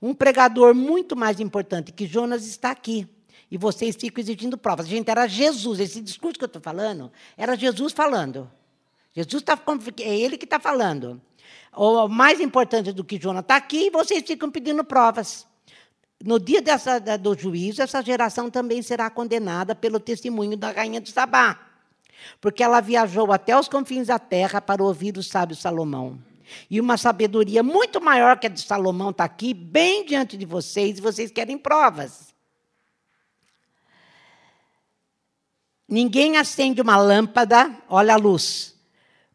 Um 0.00 0.14
pregador 0.14 0.74
muito 0.74 1.16
mais 1.16 1.40
importante 1.40 1.92
que 1.92 2.06
Jonas 2.06 2.46
está 2.46 2.70
aqui. 2.70 3.06
E 3.50 3.58
vocês 3.58 3.94
ficam 3.94 4.20
exigindo 4.20 4.56
provas. 4.56 4.88
Gente, 4.88 5.10
era 5.10 5.26
Jesus, 5.26 5.78
esse 5.78 6.00
discurso 6.00 6.38
que 6.38 6.44
eu 6.44 6.46
estou 6.46 6.62
falando, 6.62 7.12
era 7.36 7.54
Jesus 7.54 7.92
falando. 7.92 8.50
Jesus 9.12 9.42
está 9.42 9.58
é 10.00 10.18
ele 10.18 10.36
que 10.36 10.44
está 10.44 10.58
falando. 10.58 11.20
O 11.76 12.08
mais 12.08 12.40
importante 12.40 12.92
do 12.92 13.04
que 13.04 13.20
Jonas 13.20 13.42
está 13.42 13.56
aqui, 13.56 13.90
vocês 13.90 14.24
ficam 14.26 14.50
pedindo 14.50 14.82
provas. 14.82 15.46
No 16.24 16.40
dia 16.40 16.62
dessa, 16.62 16.98
do 16.98 17.38
juízo, 17.38 17.82
essa 17.82 18.00
geração 18.02 18.50
também 18.50 18.80
será 18.80 19.10
condenada 19.10 19.74
pelo 19.74 20.00
testemunho 20.00 20.56
da 20.56 20.70
rainha 20.70 21.00
de 21.00 21.12
Sabá 21.12 21.73
porque 22.40 22.62
ela 22.62 22.80
viajou 22.80 23.32
até 23.32 23.58
os 23.58 23.68
confins 23.68 24.08
da 24.08 24.18
terra 24.18 24.60
para 24.60 24.82
ouvir 24.82 25.16
o 25.16 25.22
sábio 25.22 25.56
Salomão. 25.56 26.18
E 26.70 26.80
uma 26.80 26.96
sabedoria 26.96 27.62
muito 27.62 28.00
maior 28.00 28.38
que 28.38 28.46
a 28.46 28.50
de 28.50 28.60
Salomão 28.60 29.10
está 29.10 29.24
aqui, 29.24 29.54
bem 29.54 30.04
diante 30.04 30.36
de 30.36 30.44
vocês, 30.44 30.98
e 30.98 31.00
vocês 31.00 31.30
querem 31.30 31.58
provas. 31.58 32.34
Ninguém 35.88 36.36
acende 36.36 36.80
uma 36.80 36.96
lâmpada, 36.96 37.70
olha 37.88 38.14
a 38.14 38.16
luz, 38.16 38.74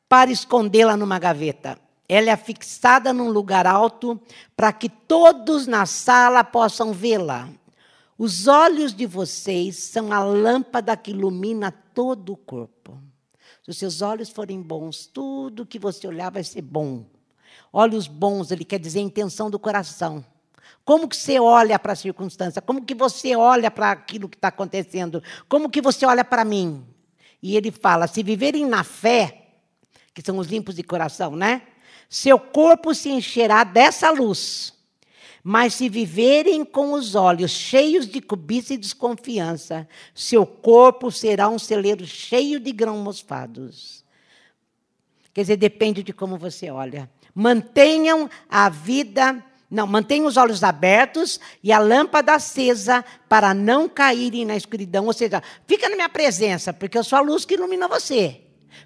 para 0.08 0.32
escondê-la 0.32 0.98
numa 0.98 1.20
gaveta. 1.20 1.80
Ela 2.08 2.32
é 2.32 2.36
fixada 2.36 3.14
num 3.14 3.30
lugar 3.30 3.68
alto 3.68 4.20
para 4.58 4.74
que 4.74 4.90
todos 4.90 5.68
na 5.68 5.86
sala 5.86 6.44
possam 6.44 6.92
vê-la. 6.92 7.48
Os 8.18 8.48
olhos 8.48 8.94
de 8.94 9.06
vocês 9.06 9.78
são 9.78 10.12
a 10.12 10.20
lâmpada 10.24 10.98
que 10.98 11.12
ilumina 11.12 11.72
todo 12.00 12.32
o 12.32 12.38
corpo. 12.38 12.98
Se 13.62 13.72
os 13.72 13.78
seus 13.78 14.02
olhos 14.02 14.30
forem 14.30 14.62
bons, 14.62 15.06
tudo 15.06 15.66
que 15.66 15.78
você 15.78 16.08
olhar 16.08 16.32
vai 16.32 16.46
ser 16.46 16.62
bom. 16.62 17.06
Olhos 17.74 18.08
bons, 18.08 18.52
ele 18.52 18.64
quer 18.64 18.80
dizer 18.80 19.02
intenção 19.02 19.50
do 19.50 19.60
coração. 19.60 20.24
Como 20.86 21.10
que 21.10 21.18
você 21.18 21.42
olha 21.42 21.78
para 21.78 21.92
a 21.92 21.98
circunstância? 21.98 22.62
Como 22.62 22.86
que 22.86 22.96
você 22.96 23.36
olha 23.36 23.70
para 23.70 23.92
aquilo 23.92 24.30
que 24.30 24.38
está 24.38 24.48
acontecendo? 24.48 25.22
Como 25.50 25.70
que 25.70 25.82
você 25.82 26.06
olha 26.06 26.24
para 26.24 26.46
mim? 26.46 26.88
E 27.44 27.58
ele 27.58 27.70
fala: 27.70 28.08
se 28.08 28.24
viverem 28.24 28.66
na 28.66 28.86
fé, 28.86 29.58
que 30.14 30.22
são 30.22 30.38
os 30.38 30.48
limpos 30.48 30.76
de 30.76 30.84
coração, 30.84 31.36
né? 31.36 31.64
Seu 32.08 32.40
corpo 32.40 32.96
se 32.96 33.10
encherá 33.10 33.66
dessa 33.66 34.10
luz. 34.10 34.74
Mas 35.52 35.74
se 35.74 35.90
viverem 35.90 36.64
com 36.64 36.94
os 36.94 37.16
olhos 37.16 37.50
cheios 37.50 38.08
de 38.08 38.22
cobiça 38.22 38.76
e 38.76 38.78
desconfiança, 38.78 39.90
seu 40.14 40.46
corpo 40.46 41.10
será 41.10 41.50
um 41.50 41.58
celeiro 41.58 42.06
cheio 42.06 42.60
de 42.60 42.72
grãos 42.72 43.04
mosfados. 43.04 44.06
Quer 45.34 45.42
dizer, 45.42 45.58
depende 45.58 46.04
de 46.04 46.14
como 46.14 46.38
você 46.38 46.70
olha. 46.70 47.10
Mantenham 47.34 48.30
a 48.48 48.70
vida, 48.70 49.44
não, 49.72 49.88
mantenham 49.88 50.28
os 50.28 50.38
olhos 50.38 50.64
abertos 50.64 51.40
e 51.64 51.72
a 51.72 51.80
lâmpada 51.80 52.36
acesa 52.36 53.04
para 53.28 53.52
não 53.52 53.90
caírem 53.90 54.46
na 54.46 54.56
escuridão. 54.56 55.08
Ou 55.08 55.14
seja, 55.14 55.42
fica 55.66 55.90
na 55.90 55.96
minha 55.96 56.10
presença, 56.10 56.72
porque 56.72 56.96
eu 56.96 57.04
sou 57.04 57.18
a 57.18 57.24
luz 57.24 57.44
que 57.44 57.56
ilumina 57.56 57.88
você. 57.88 58.40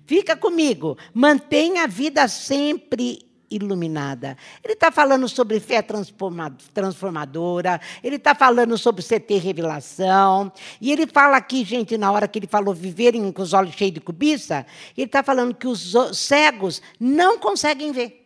Fica 0.05 0.33
comigo. 0.37 0.97
Mantenha 1.13 1.83
a 1.83 1.87
vida 1.87 2.25
sempre 2.29 3.32
iluminada. 3.55 4.37
Ele 4.63 4.73
está 4.73 4.91
falando 4.91 5.27
sobre 5.27 5.59
fé 5.59 5.81
transformadora, 5.81 7.79
ele 8.03 8.15
está 8.15 8.33
falando 8.33 8.77
sobre 8.77 9.01
você 9.01 9.19
ter 9.19 9.39
revelação. 9.39 10.51
E 10.81 10.91
ele 10.91 11.07
fala 11.07 11.37
aqui, 11.37 11.63
gente, 11.63 11.97
na 11.97 12.11
hora 12.11 12.27
que 12.27 12.39
ele 12.39 12.47
falou 12.47 12.73
viverem 12.73 13.31
com 13.31 13.41
os 13.41 13.53
olhos 13.53 13.75
cheios 13.75 13.93
de 13.93 14.01
cobiça, 14.01 14.65
ele 14.97 15.05
está 15.05 15.23
falando 15.23 15.53
que 15.53 15.67
os 15.67 15.93
cegos 16.13 16.81
não 16.99 17.37
conseguem 17.37 17.91
ver. 17.91 18.21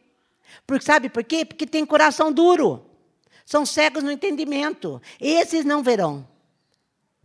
Porque, 0.66 0.86
sabe 0.86 1.10
por 1.10 1.24
quê? 1.24 1.46
Porque 1.46 1.66
tem 1.66 1.86
coração 1.86 2.32
duro. 2.32 2.86
São 3.46 3.66
cegos 3.66 4.04
no 4.04 4.12
entendimento. 4.12 5.02
Esses 5.20 5.64
não 5.64 5.82
verão. 5.82 6.28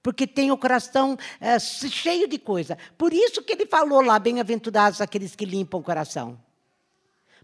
Porque 0.02 0.26
tem 0.26 0.50
o 0.50 0.56
coração 0.56 1.16
é, 1.40 1.58
cheio 1.58 2.28
de 2.28 2.38
coisa. 2.38 2.76
Por 2.98 3.12
isso 3.12 3.42
que 3.42 3.52
ele 3.52 3.66
falou 3.66 4.00
lá, 4.00 4.18
bem-aventurados 4.18 5.00
aqueles 5.00 5.34
que 5.36 5.44
limpam 5.44 5.78
o 5.78 5.82
coração. 5.82 6.38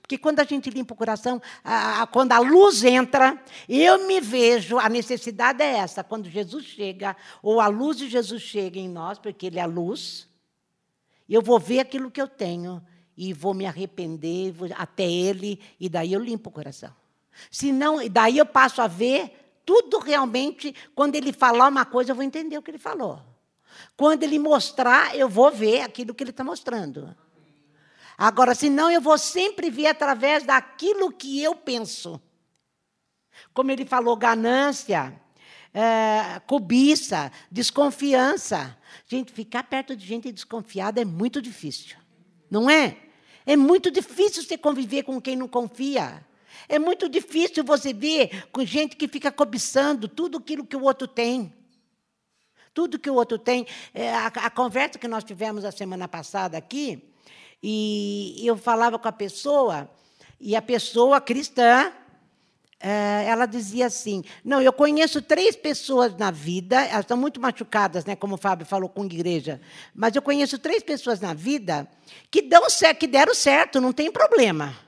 Porque 0.08 0.16
quando 0.16 0.40
a 0.40 0.44
gente 0.44 0.70
limpa 0.70 0.94
o 0.94 0.96
coração, 0.96 1.38
a, 1.62 2.00
a, 2.00 2.06
quando 2.06 2.32
a 2.32 2.38
luz 2.38 2.82
entra, 2.82 3.38
eu 3.68 4.06
me 4.06 4.22
vejo, 4.22 4.78
a 4.78 4.88
necessidade 4.88 5.62
é 5.62 5.76
essa, 5.76 6.02
quando 6.02 6.30
Jesus 6.30 6.64
chega, 6.64 7.14
ou 7.42 7.60
a 7.60 7.66
luz 7.66 7.98
de 7.98 8.08
Jesus 8.08 8.40
chega 8.40 8.78
em 8.78 8.88
nós, 8.88 9.18
porque 9.18 9.44
Ele 9.44 9.58
é 9.58 9.62
a 9.62 9.66
luz, 9.66 10.26
eu 11.28 11.42
vou 11.42 11.60
ver 11.60 11.80
aquilo 11.80 12.10
que 12.10 12.22
eu 12.22 12.26
tenho 12.26 12.82
e 13.14 13.34
vou 13.34 13.52
me 13.52 13.66
arrepender 13.66 14.50
vou 14.50 14.70
até 14.76 15.04
Ele, 15.04 15.60
e 15.78 15.90
daí 15.90 16.14
eu 16.14 16.20
limpo 16.20 16.48
o 16.48 16.52
coração. 16.52 16.94
Senão, 17.50 17.98
daí 18.08 18.38
eu 18.38 18.46
passo 18.46 18.80
a 18.80 18.86
ver 18.86 19.60
tudo 19.66 19.98
realmente, 19.98 20.74
quando 20.94 21.16
Ele 21.16 21.34
falar 21.34 21.68
uma 21.68 21.84
coisa, 21.84 22.12
eu 22.12 22.16
vou 22.16 22.24
entender 22.24 22.56
o 22.56 22.62
que 22.62 22.70
Ele 22.70 22.78
falou. 22.78 23.20
Quando 23.94 24.22
Ele 24.22 24.38
mostrar, 24.38 25.14
eu 25.14 25.28
vou 25.28 25.50
ver 25.50 25.82
aquilo 25.82 26.14
que 26.14 26.24
Ele 26.24 26.30
está 26.30 26.42
mostrando. 26.42 27.14
Agora, 28.20 28.52
senão 28.52 28.90
eu 28.90 29.00
vou 29.00 29.16
sempre 29.16 29.70
ver 29.70 29.87
através 29.87 30.42
daquilo 30.42 31.12
que 31.12 31.40
eu 31.40 31.54
penso. 31.54 32.20
Como 33.54 33.70
ele 33.70 33.87
falou, 33.87 34.16
ganância, 34.16 35.14
é, 35.72 36.40
cobiça, 36.40 37.30
desconfiança. 37.48 38.76
Gente, 39.06 39.32
ficar 39.32 39.62
perto 39.62 39.94
de 39.94 40.04
gente 40.04 40.32
desconfiada 40.32 41.00
é 41.00 41.04
muito 41.04 41.40
difícil. 41.40 41.96
Não 42.50 42.68
é? 42.68 42.96
É 43.46 43.56
muito 43.56 43.88
difícil 43.88 44.42
você 44.42 44.58
conviver 44.58 45.04
com 45.04 45.20
quem 45.20 45.37
não 45.37 45.46
confia. 45.46 46.26
É 46.68 46.76
muito 46.76 47.08
difícil 47.08 47.62
você 47.62 47.92
ver 47.92 48.48
com 48.50 48.64
gente 48.64 48.96
que 48.96 49.06
fica 49.06 49.30
cobiçando 49.30 50.08
tudo 50.08 50.38
aquilo 50.38 50.66
que 50.66 50.76
o 50.76 50.82
outro 50.82 51.06
tem. 51.06 51.54
Tudo 52.75 52.98
que 52.98 53.08
o 53.08 53.14
outro 53.14 53.38
tem. 53.38 53.64
É, 53.94 54.12
a, 54.12 54.26
a 54.26 54.50
conversa 54.50 54.98
que 54.98 55.06
nós 55.06 55.22
tivemos 55.22 55.64
a 55.64 55.70
semana 55.70 56.08
passada 56.08 56.58
aqui, 56.58 57.14
e 57.62 58.46
eu 58.46 58.56
falava 58.56 58.98
com 58.98 59.08
a 59.08 59.12
pessoa, 59.12 59.90
e 60.40 60.54
a 60.54 60.62
pessoa 60.62 61.20
cristã, 61.20 61.92
eh, 62.80 63.24
ela 63.26 63.46
dizia 63.46 63.86
assim: 63.86 64.22
Não, 64.44 64.62
eu 64.62 64.72
conheço 64.72 65.20
três 65.20 65.56
pessoas 65.56 66.16
na 66.16 66.30
vida, 66.30 66.80
elas 66.84 67.00
estão 67.00 67.16
muito 67.16 67.40
machucadas, 67.40 68.04
né, 68.04 68.14
como 68.14 68.36
o 68.36 68.38
Fábio 68.38 68.66
falou 68.66 68.88
com 68.88 69.02
a 69.02 69.06
igreja, 69.06 69.60
mas 69.94 70.14
eu 70.14 70.22
conheço 70.22 70.58
três 70.58 70.82
pessoas 70.82 71.20
na 71.20 71.34
vida 71.34 71.88
que, 72.30 72.42
dão 72.42 72.62
que 72.98 73.06
deram 73.06 73.34
certo, 73.34 73.80
não 73.80 73.92
tem 73.92 74.10
problema. 74.10 74.88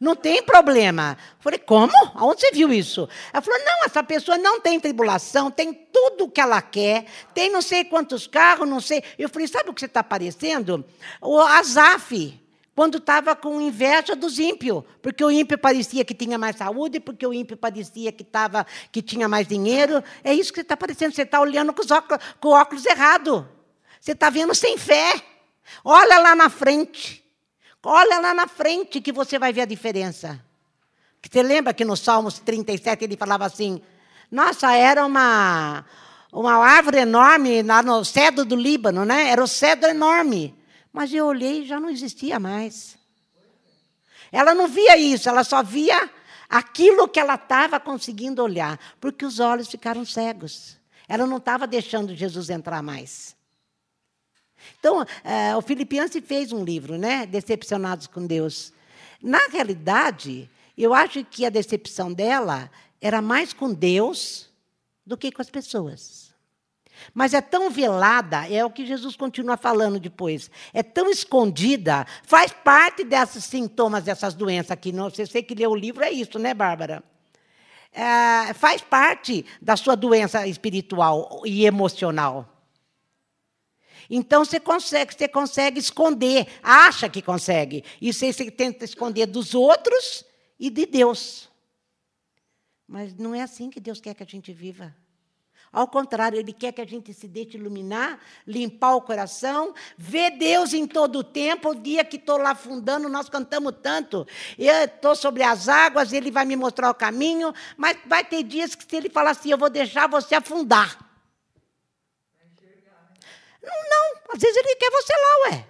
Não 0.00 0.14
tem 0.14 0.42
problema. 0.42 1.16
Eu 1.38 1.42
falei, 1.42 1.58
como? 1.58 1.92
Aonde 2.14 2.40
você 2.40 2.52
viu 2.52 2.72
isso? 2.72 3.08
Ela 3.32 3.42
falou, 3.42 3.58
não, 3.64 3.84
essa 3.84 4.02
pessoa 4.02 4.38
não 4.38 4.60
tem 4.60 4.78
tribulação, 4.78 5.50
tem 5.50 5.74
tudo 5.74 6.24
o 6.24 6.30
que 6.30 6.40
ela 6.40 6.62
quer, 6.62 7.06
tem 7.34 7.50
não 7.50 7.60
sei 7.60 7.84
quantos 7.84 8.26
carros, 8.26 8.68
não 8.68 8.80
sei. 8.80 9.02
Eu 9.18 9.28
falei, 9.28 9.48
sabe 9.48 9.70
o 9.70 9.74
que 9.74 9.80
você 9.80 9.86
está 9.86 10.04
parecendo? 10.04 10.84
O 11.20 11.40
Azaf, 11.40 12.40
quando 12.76 12.98
estava 12.98 13.34
com 13.34 13.60
inveja 13.60 14.14
dos 14.14 14.38
ímpios, 14.38 14.84
porque 15.02 15.24
o 15.24 15.32
ímpio 15.32 15.58
parecia 15.58 16.04
que 16.04 16.14
tinha 16.14 16.38
mais 16.38 16.54
saúde, 16.54 17.00
porque 17.00 17.26
o 17.26 17.34
ímpio 17.34 17.56
parecia 17.56 18.12
que, 18.12 18.22
tava, 18.22 18.64
que 18.92 19.02
tinha 19.02 19.26
mais 19.26 19.48
dinheiro. 19.48 20.02
É 20.22 20.32
isso 20.32 20.52
que 20.52 20.58
você 20.58 20.62
está 20.62 20.76
parecendo, 20.76 21.12
você 21.12 21.22
está 21.22 21.40
olhando 21.40 21.72
com, 21.72 21.82
os 21.82 21.90
óculos, 21.90 22.22
com 22.40 22.48
o 22.50 22.52
óculos 22.52 22.86
errado. 22.86 23.48
Você 24.00 24.12
está 24.12 24.30
vendo 24.30 24.54
sem 24.54 24.78
fé. 24.78 25.20
Olha 25.84 26.20
lá 26.20 26.36
na 26.36 26.48
frente. 26.48 27.27
Olha 27.84 28.20
lá 28.20 28.34
na 28.34 28.48
frente 28.48 29.00
que 29.00 29.12
você 29.12 29.38
vai 29.38 29.52
ver 29.52 29.62
a 29.62 29.66
diferença. 29.66 30.42
Você 31.22 31.42
lembra 31.42 31.74
que 31.74 31.84
no 31.84 31.96
Salmos 31.96 32.38
37 32.38 33.04
ele 33.04 33.16
falava 33.16 33.46
assim: 33.46 33.80
Nossa, 34.30 34.74
era 34.74 35.04
uma, 35.04 35.84
uma 36.32 36.56
árvore 36.56 36.98
enorme 36.98 37.62
lá 37.62 37.82
no 37.82 38.04
cedro 38.04 38.44
do 38.44 38.56
Líbano, 38.56 39.04
né? 39.04 39.28
Era 39.30 39.42
o 39.42 39.48
cedro 39.48 39.88
enorme. 39.88 40.54
Mas 40.92 41.12
eu 41.12 41.26
olhei 41.26 41.62
e 41.62 41.66
já 41.66 41.78
não 41.78 41.88
existia 41.88 42.40
mais. 42.40 42.98
Ela 44.32 44.54
não 44.54 44.68
via 44.68 44.96
isso, 44.96 45.28
ela 45.28 45.44
só 45.44 45.62
via 45.62 46.10
aquilo 46.48 47.08
que 47.08 47.20
ela 47.20 47.34
estava 47.34 47.78
conseguindo 47.78 48.42
olhar, 48.42 48.78
porque 49.00 49.24
os 49.24 49.38
olhos 49.38 49.68
ficaram 49.68 50.04
cegos. 50.04 50.76
Ela 51.06 51.26
não 51.26 51.38
estava 51.38 51.66
deixando 51.66 52.14
Jesus 52.14 52.50
entrar 52.50 52.82
mais. 52.82 53.37
Então, 54.78 55.04
é, 55.24 55.56
o 55.56 55.62
Filipianse 55.62 56.20
fez 56.20 56.52
um 56.52 56.64
livro, 56.64 56.96
né? 56.96 57.26
Decepcionados 57.26 58.06
com 58.06 58.26
Deus. 58.26 58.72
Na 59.20 59.48
realidade, 59.48 60.48
eu 60.76 60.94
acho 60.94 61.24
que 61.24 61.44
a 61.44 61.50
decepção 61.50 62.12
dela 62.12 62.70
era 63.00 63.20
mais 63.20 63.52
com 63.52 63.72
Deus 63.72 64.48
do 65.04 65.16
que 65.16 65.32
com 65.32 65.42
as 65.42 65.50
pessoas. 65.50 66.28
Mas 67.14 67.34
é 67.34 67.40
tão 67.40 67.70
velada, 67.70 68.48
é 68.48 68.64
o 68.64 68.70
que 68.70 68.86
Jesus 68.86 69.16
continua 69.16 69.56
falando 69.56 69.98
depois. 69.98 70.50
É 70.72 70.82
tão 70.82 71.08
escondida, 71.10 72.06
faz 72.24 72.52
parte 72.52 73.04
desses 73.04 73.44
sintomas 73.44 74.04
dessas 74.04 74.34
doenças 74.34 74.72
aqui. 74.72 74.92
Você 74.92 75.26
sei 75.26 75.42
que 75.42 75.54
leu 75.54 75.70
o 75.70 75.76
livro, 75.76 76.04
é 76.04 76.10
isso, 76.10 76.38
né, 76.38 76.54
Bárbara? 76.54 77.02
É, 77.92 78.52
faz 78.52 78.82
parte 78.82 79.44
da 79.60 79.76
sua 79.76 79.96
doença 79.96 80.46
espiritual 80.46 81.42
e 81.44 81.64
emocional. 81.64 82.57
Então 84.10 84.44
você 84.44 84.58
consegue, 84.58 85.14
você 85.14 85.28
consegue 85.28 85.78
esconder, 85.78 86.46
acha 86.62 87.08
que 87.08 87.20
consegue. 87.20 87.84
E 88.00 88.12
você, 88.12 88.32
você 88.32 88.50
tenta 88.50 88.84
esconder 88.84 89.26
dos 89.26 89.54
outros 89.54 90.24
e 90.58 90.70
de 90.70 90.86
Deus. 90.86 91.48
Mas 92.86 93.14
não 93.14 93.34
é 93.34 93.42
assim 93.42 93.68
que 93.68 93.80
Deus 93.80 94.00
quer 94.00 94.14
que 94.14 94.22
a 94.22 94.26
gente 94.26 94.52
viva. 94.52 94.94
Ao 95.70 95.86
contrário, 95.86 96.38
Ele 96.38 96.52
quer 96.52 96.72
que 96.72 96.80
a 96.80 96.86
gente 96.86 97.12
se 97.12 97.28
deixe 97.28 97.58
iluminar, 97.58 98.18
limpar 98.46 98.94
o 98.94 99.02
coração, 99.02 99.74
ver 99.98 100.30
Deus 100.38 100.72
em 100.72 100.86
todo 100.86 101.18
o 101.18 101.24
tempo. 101.24 101.70
O 101.70 101.74
dia 101.74 102.04
que 102.04 102.16
estou 102.16 102.38
lá 102.38 102.52
afundando, 102.52 103.08
nós 103.08 103.28
cantamos 103.28 103.74
tanto. 103.82 104.26
Eu 104.58 104.84
estou 104.84 105.14
sobre 105.14 105.42
as 105.42 105.68
águas, 105.68 106.12
Ele 106.12 106.30
vai 106.30 106.46
me 106.46 106.56
mostrar 106.56 106.90
o 106.90 106.94
caminho, 106.94 107.52
mas 107.76 107.98
vai 108.06 108.24
ter 108.24 108.42
dias 108.42 108.74
que 108.74 108.84
se 108.88 108.96
Ele 108.96 109.10
falar 109.10 109.32
assim, 109.32 109.50
eu 109.50 109.58
vou 109.58 109.68
deixar 109.68 110.08
você 110.08 110.34
afundar. 110.34 111.06
Não, 113.62 113.90
não, 113.90 113.97
às 114.28 114.40
vezes 114.40 114.56
ele 114.56 114.76
quer 114.76 114.90
você 114.90 115.12
lá, 115.12 115.50
ué. 115.50 115.66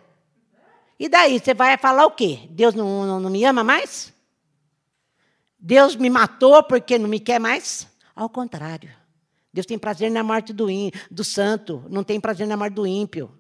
E 0.98 1.08
daí, 1.08 1.38
você 1.38 1.54
vai 1.54 1.78
falar 1.78 2.06
o 2.06 2.10
quê? 2.10 2.40
Deus 2.50 2.74
não, 2.74 3.06
não, 3.06 3.20
não 3.20 3.30
me 3.30 3.44
ama 3.44 3.62
mais? 3.62 4.12
Deus 5.58 5.94
me 5.94 6.10
matou 6.10 6.62
porque 6.62 6.98
não 6.98 7.08
me 7.08 7.20
quer 7.20 7.38
mais? 7.38 7.86
Ao 8.14 8.28
contrário. 8.28 8.90
Deus 9.52 9.66
tem 9.66 9.78
prazer 9.78 10.10
na 10.10 10.22
morte 10.22 10.52
do, 10.52 10.66
do 11.10 11.24
santo, 11.24 11.84
não 11.88 12.02
tem 12.02 12.20
prazer 12.20 12.46
na 12.46 12.56
morte 12.56 12.74
do 12.74 12.86
ímpio. 12.86 13.32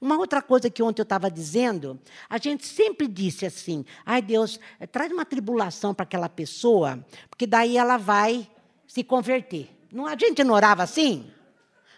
Uma 0.00 0.18
outra 0.18 0.42
coisa 0.42 0.68
que 0.68 0.82
ontem 0.82 1.00
eu 1.00 1.04
estava 1.04 1.30
dizendo, 1.30 2.00
a 2.28 2.38
gente 2.38 2.66
sempre 2.66 3.06
disse 3.06 3.46
assim: 3.46 3.84
ai 4.04 4.20
Deus, 4.20 4.58
traz 4.90 5.12
uma 5.12 5.24
tribulação 5.24 5.94
para 5.94 6.02
aquela 6.02 6.28
pessoa, 6.28 7.04
porque 7.28 7.46
daí 7.46 7.76
ela 7.76 7.96
vai 7.96 8.50
se 8.86 9.04
converter. 9.04 9.68
Não, 9.92 10.06
a 10.06 10.16
gente 10.16 10.42
não 10.42 10.54
orava 10.54 10.82
assim? 10.82 11.30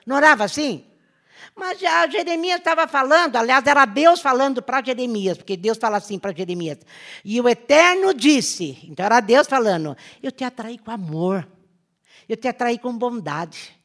Não 0.04 0.16
orava 0.16 0.44
assim? 0.44 0.84
Mas 1.60 1.78
já 1.78 2.08
Jeremias 2.08 2.56
estava 2.56 2.88
falando, 2.88 3.36
aliás, 3.36 3.66
era 3.66 3.84
Deus 3.84 4.22
falando 4.22 4.62
para 4.62 4.82
Jeremias, 4.82 5.36
porque 5.36 5.58
Deus 5.58 5.76
fala 5.76 5.98
assim 5.98 6.18
para 6.18 6.32
Jeremias. 6.32 6.78
E 7.22 7.38
o 7.38 7.46
Eterno 7.46 8.14
disse, 8.14 8.78
então 8.84 9.04
era 9.04 9.20
Deus 9.20 9.46
falando: 9.46 9.94
Eu 10.22 10.32
te 10.32 10.42
atraí 10.42 10.78
com 10.78 10.90
amor, 10.90 11.46
eu 12.26 12.34
te 12.34 12.48
atraí 12.48 12.78
com 12.78 12.96
bondade, 12.96 13.78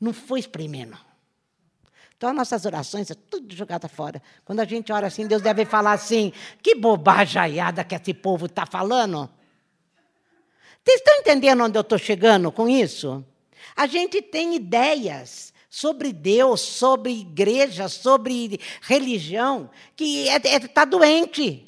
não 0.00 0.14
foi 0.14 0.40
espremendo. 0.40 0.96
Então, 2.16 2.32
nossas 2.32 2.64
orações 2.64 3.10
é 3.10 3.14
tudo 3.14 3.54
jogada 3.54 3.86
fora. 3.86 4.22
Quando 4.42 4.60
a 4.60 4.64
gente 4.64 4.90
ora 4.90 5.08
assim, 5.08 5.26
Deus 5.26 5.42
deve 5.42 5.66
falar 5.66 5.92
assim: 5.92 6.32
Que 6.62 6.74
bobajaiada 6.74 7.84
que 7.84 7.94
esse 7.94 8.14
povo 8.14 8.46
está 8.46 8.64
falando. 8.64 9.28
Vocês 10.82 11.00
estão 11.00 11.18
entendendo 11.18 11.64
onde 11.64 11.76
eu 11.76 11.82
estou 11.82 11.98
chegando 11.98 12.50
com 12.50 12.66
isso? 12.66 13.22
A 13.76 13.86
gente 13.86 14.22
tem 14.22 14.54
ideias 14.54 15.52
sobre 15.70 16.12
Deus, 16.12 16.60
sobre 16.60 17.12
igreja, 17.12 17.88
sobre 17.88 18.58
religião, 18.82 19.70
que 19.94 20.26
está 20.26 20.48
é, 20.48 20.54
é, 20.56 20.60
tá 20.60 20.84
doente. 20.84 21.64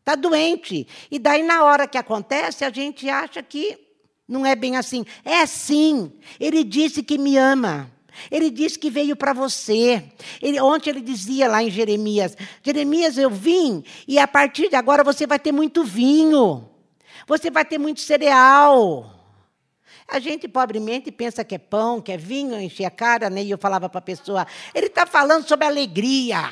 Está 0.00 0.14
doente. 0.14 0.88
E 1.10 1.18
daí, 1.18 1.42
na 1.42 1.62
hora 1.62 1.86
que 1.86 1.98
acontece, 1.98 2.64
a 2.64 2.70
gente 2.70 3.06
acha 3.10 3.42
que 3.42 3.78
não 4.26 4.46
é 4.46 4.56
bem 4.56 4.76
assim. 4.76 5.04
É 5.22 5.44
sim. 5.44 6.10
Ele 6.40 6.64
disse 6.64 7.02
que 7.02 7.18
me 7.18 7.36
ama. 7.36 7.90
Ele 8.30 8.50
disse 8.50 8.78
que 8.78 8.90
veio 8.90 9.14
para 9.14 9.34
você. 9.34 10.02
Ele, 10.40 10.58
ontem 10.60 10.88
ele 10.90 11.02
dizia 11.02 11.46
lá 11.46 11.62
em 11.62 11.70
Jeremias: 11.70 12.34
Jeremias, 12.62 13.18
eu 13.18 13.30
vim 13.30 13.84
e 14.08 14.18
a 14.18 14.26
partir 14.26 14.70
de 14.70 14.74
agora 14.74 15.04
você 15.04 15.26
vai 15.26 15.38
ter 15.38 15.52
muito 15.52 15.84
vinho, 15.84 16.68
você 17.26 17.50
vai 17.50 17.64
ter 17.64 17.78
muito 17.78 18.00
cereal. 18.00 19.17
A 20.08 20.18
gente 20.18 20.48
pobremente 20.48 21.12
pensa 21.12 21.44
que 21.44 21.54
é 21.54 21.58
pão, 21.58 22.00
que 22.00 22.10
é 22.10 22.16
vinho, 22.16 22.58
encher 22.58 22.86
a 22.86 22.90
cara, 22.90 23.28
né? 23.28 23.42
E 23.42 23.50
eu 23.50 23.58
falava 23.58 23.90
para 23.90 23.98
a 23.98 24.02
pessoa, 24.02 24.46
ele 24.74 24.86
está 24.86 25.04
falando 25.04 25.46
sobre 25.46 25.66
alegria. 25.66 26.50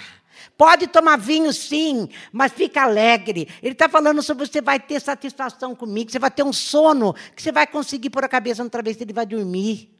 Pode 0.59 0.87
tomar 0.87 1.17
vinho, 1.17 1.51
sim, 1.53 2.09
mas 2.31 2.53
fica 2.53 2.83
alegre. 2.83 3.49
Ele 3.63 3.73
está 3.73 3.89
falando 3.89 4.23
sobre 4.23 4.47
você 4.47 4.61
vai 4.61 4.79
ter 4.79 5.01
satisfação 5.01 5.75
comigo, 5.75 6.11
você 6.11 6.19
vai 6.19 6.31
ter 6.31 6.43
um 6.43 6.53
sono, 6.53 7.15
que 7.35 7.43
você 7.43 7.51
vai 7.51 7.67
conseguir 7.67 8.11
pôr 8.11 8.25
a 8.25 8.29
cabeça 8.29 8.63
no 8.63 8.69
travesseiro 8.69 9.11
e 9.11 9.15
vai 9.15 9.25
dormir. 9.25 9.91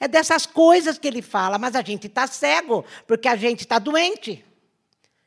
É 0.00 0.08
dessas 0.08 0.46
coisas 0.46 0.98
que 0.98 1.06
ele 1.06 1.20
fala, 1.20 1.58
mas 1.58 1.74
a 1.76 1.82
gente 1.82 2.06
está 2.06 2.26
cego, 2.26 2.86
porque 3.06 3.28
a 3.28 3.36
gente 3.36 3.60
está 3.60 3.78
doente. 3.78 4.42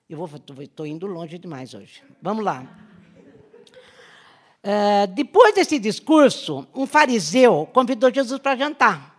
Eu 0.09 0.27
estou 0.59 0.85
indo 0.85 1.05
longe 1.05 1.37
demais 1.37 1.75
hoje. 1.75 2.01
Vamos 2.21 2.43
lá. 2.43 2.86
Uh, 4.67 5.07
depois 5.13 5.55
desse 5.55 5.79
discurso, 5.79 6.67
um 6.75 6.85
fariseu 6.85 7.65
convidou 7.71 8.13
Jesus 8.13 8.37
para 8.37 8.57
jantar. 8.57 9.15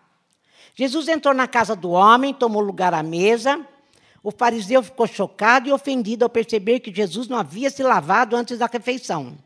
Jesus 0.75 1.09
entrou 1.09 1.33
na 1.33 1.49
casa 1.49 1.75
do 1.75 1.89
homem, 1.89 2.35
tomou 2.35 2.61
lugar 2.61 2.93
à 2.93 3.03
mesa. 3.03 3.67
O 4.23 4.31
fariseu 4.31 4.83
ficou 4.83 5.07
chocado 5.07 5.67
e 5.67 5.73
ofendido 5.73 6.23
ao 6.23 6.29
perceber 6.29 6.81
que 6.81 6.95
Jesus 6.95 7.29
não 7.29 7.39
havia 7.39 7.71
se 7.71 7.83
lavado 7.83 8.37
antes 8.37 8.59
da 8.59 8.67
refeição. 8.67 9.39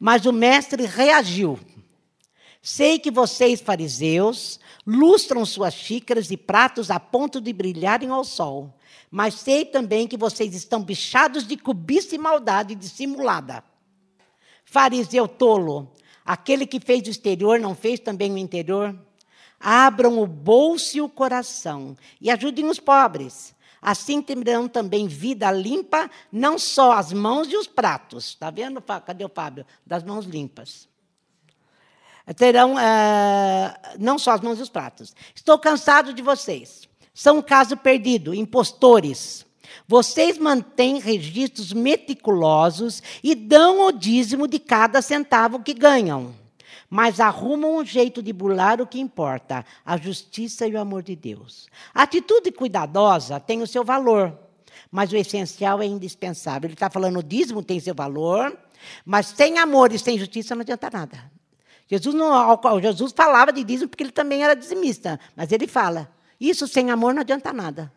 Mas 0.00 0.24
o 0.24 0.32
mestre 0.32 0.86
reagiu. 0.86 1.60
Sei 2.62 2.98
que 2.98 3.10
vocês, 3.10 3.60
fariseus, 3.60 4.58
lustram 4.86 5.44
suas 5.44 5.74
xícaras 5.74 6.30
e 6.30 6.38
pratos 6.38 6.90
a 6.90 6.98
ponto 6.98 7.38
de 7.38 7.52
brilharem 7.52 8.08
ao 8.08 8.24
sol, 8.24 8.72
mas 9.10 9.34
sei 9.34 9.66
também 9.66 10.08
que 10.08 10.16
vocês 10.16 10.54
estão 10.54 10.82
bichados 10.82 11.46
de 11.46 11.58
cobiça 11.58 12.14
e 12.14 12.18
maldade 12.18 12.74
dissimulada. 12.74 13.62
Fariseu 14.72 15.28
tolo, 15.28 15.92
aquele 16.24 16.66
que 16.66 16.80
fez 16.80 17.06
o 17.06 17.10
exterior 17.10 17.60
não 17.60 17.74
fez 17.74 18.00
também 18.00 18.32
o 18.32 18.38
interior? 18.38 18.98
Abram 19.60 20.18
o 20.18 20.26
bolso 20.26 20.96
e 20.96 21.02
o 21.02 21.10
coração 21.10 21.94
e 22.18 22.30
ajudem 22.30 22.64
os 22.64 22.80
pobres. 22.80 23.54
Assim 23.82 24.22
terão 24.22 24.66
também 24.66 25.06
vida 25.06 25.52
limpa, 25.52 26.10
não 26.32 26.58
só 26.58 26.92
as 26.92 27.12
mãos 27.12 27.52
e 27.52 27.56
os 27.56 27.66
pratos. 27.66 28.28
Está 28.28 28.50
vendo? 28.50 28.80
Cadê 28.80 29.26
o 29.26 29.28
Fábio? 29.28 29.66
Das 29.84 30.02
mãos 30.02 30.24
limpas. 30.24 30.88
Terão 32.34 32.72
uh, 32.76 32.78
não 33.98 34.18
só 34.18 34.30
as 34.30 34.40
mãos 34.40 34.58
e 34.58 34.62
os 34.62 34.70
pratos. 34.70 35.14
Estou 35.34 35.58
cansado 35.58 36.14
de 36.14 36.22
vocês. 36.22 36.88
São 37.12 37.38
um 37.38 37.42
caso 37.42 37.76
perdido, 37.76 38.34
impostores. 38.34 39.44
Vocês 39.86 40.38
mantêm 40.38 40.98
registros 40.98 41.72
meticulosos 41.72 43.02
e 43.22 43.34
dão 43.34 43.86
o 43.86 43.92
dízimo 43.92 44.46
de 44.46 44.58
cada 44.58 45.02
centavo 45.02 45.62
que 45.62 45.74
ganham. 45.74 46.34
Mas 46.88 47.20
arrumam 47.20 47.78
um 47.78 47.84
jeito 47.84 48.22
de 48.22 48.32
bular 48.32 48.80
o 48.80 48.86
que 48.86 49.00
importa, 49.00 49.64
a 49.84 49.96
justiça 49.96 50.66
e 50.66 50.74
o 50.74 50.80
amor 50.80 51.02
de 51.02 51.16
Deus. 51.16 51.68
A 51.94 52.02
atitude 52.02 52.52
cuidadosa 52.52 53.40
tem 53.40 53.62
o 53.62 53.66
seu 53.66 53.82
valor, 53.82 54.38
mas 54.90 55.10
o 55.10 55.16
essencial 55.16 55.80
é 55.80 55.86
indispensável. 55.86 56.66
Ele 56.66 56.74
está 56.74 56.90
falando 56.90 57.18
o 57.18 57.22
dízimo 57.22 57.62
tem 57.62 57.80
seu 57.80 57.94
valor, 57.94 58.56
mas 59.04 59.26
sem 59.26 59.58
amor 59.58 59.90
e 59.92 59.98
sem 59.98 60.18
justiça 60.18 60.54
não 60.54 60.62
adianta 60.62 60.90
nada. 60.92 61.32
Jesus, 61.88 62.14
não, 62.14 62.60
Jesus 62.80 63.12
falava 63.12 63.52
de 63.52 63.64
dízimo 63.64 63.88
porque 63.88 64.04
ele 64.04 64.12
também 64.12 64.42
era 64.42 64.54
dizimista, 64.54 65.18
mas 65.36 65.52
ele 65.52 65.66
fala, 65.66 66.10
isso 66.40 66.66
sem 66.66 66.90
amor 66.90 67.14
não 67.14 67.20
adianta 67.20 67.52
nada. 67.52 67.92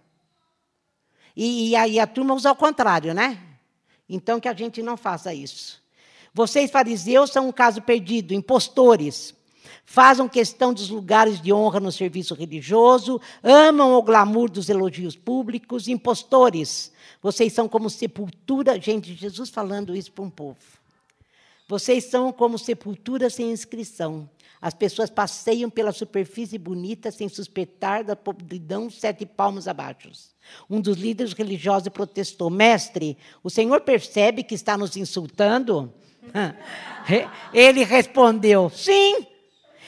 E, 1.36 1.70
e 1.70 1.76
aí 1.76 2.00
a 2.00 2.08
turma 2.08 2.34
usa 2.34 2.50
ao 2.50 2.56
contrário, 2.56 3.14
né? 3.14 3.40
Então 4.08 4.40
que 4.40 4.48
a 4.48 4.54
gente 4.54 4.82
não 4.82 4.96
faça 4.96 5.34
isso. 5.34 5.84
Vocês, 6.34 6.70
fariseus, 6.70 7.32
são 7.32 7.48
um 7.48 7.52
caso 7.52 7.82
perdido, 7.82 8.34
impostores. 8.34 9.34
Fazem 9.86 10.28
questão 10.28 10.74
dos 10.74 10.90
lugares 10.90 11.40
de 11.40 11.54
honra 11.54 11.80
no 11.80 11.92
serviço 11.92 12.34
religioso, 12.34 13.22
amam 13.44 13.94
o 13.94 14.02
glamour 14.02 14.50
dos 14.50 14.68
elogios 14.68 15.16
públicos, 15.16 15.88
impostores. 15.88 16.92
Vocês 17.22 17.54
são 17.54 17.70
como 17.70 17.90
sepultura. 17.90 18.80
Gente, 18.82 19.14
Jesus 19.14 19.50
falando 19.50 19.96
isso 19.96 20.12
para 20.12 20.24
um 20.24 20.30
povo. 20.30 20.58
Vocês 21.68 22.06
são 22.06 22.32
como 22.32 22.60
sepultura 22.60 23.30
sem 23.30 23.52
inscrição. 23.52 24.30
As 24.62 24.74
pessoas 24.74 25.10
passeiam 25.10 25.70
pela 25.70 25.92
superfície 25.92 26.58
bonita 26.58 27.12
sem 27.12 27.30
suspeitar 27.30 28.04
da 28.04 28.16
podridão 28.16 28.90
sete 28.90 29.26
palmos 29.26 29.68
abaixo. 29.68 30.10
Um 30.70 30.82
dos 30.82 30.98
líderes 30.98 31.34
religiosos 31.34 31.90
protestou: 31.90 32.50
Mestre, 32.50 33.18
o 33.44 33.50
senhor 33.50 33.82
percebe 33.82 34.44
que 34.44 34.56
está 34.56 34.78
nos 34.78 34.96
insultando? 34.96 35.94
Ele 37.54 37.84
respondeu: 37.84 38.70
Sim, 38.70 39.28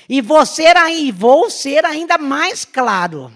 e 0.08 0.22
vou 0.22 0.46
ser, 0.46 0.76
vou 1.14 1.50
ser 1.50 1.86
ainda 1.86 2.18
mais 2.18 2.64
claro. 2.66 3.32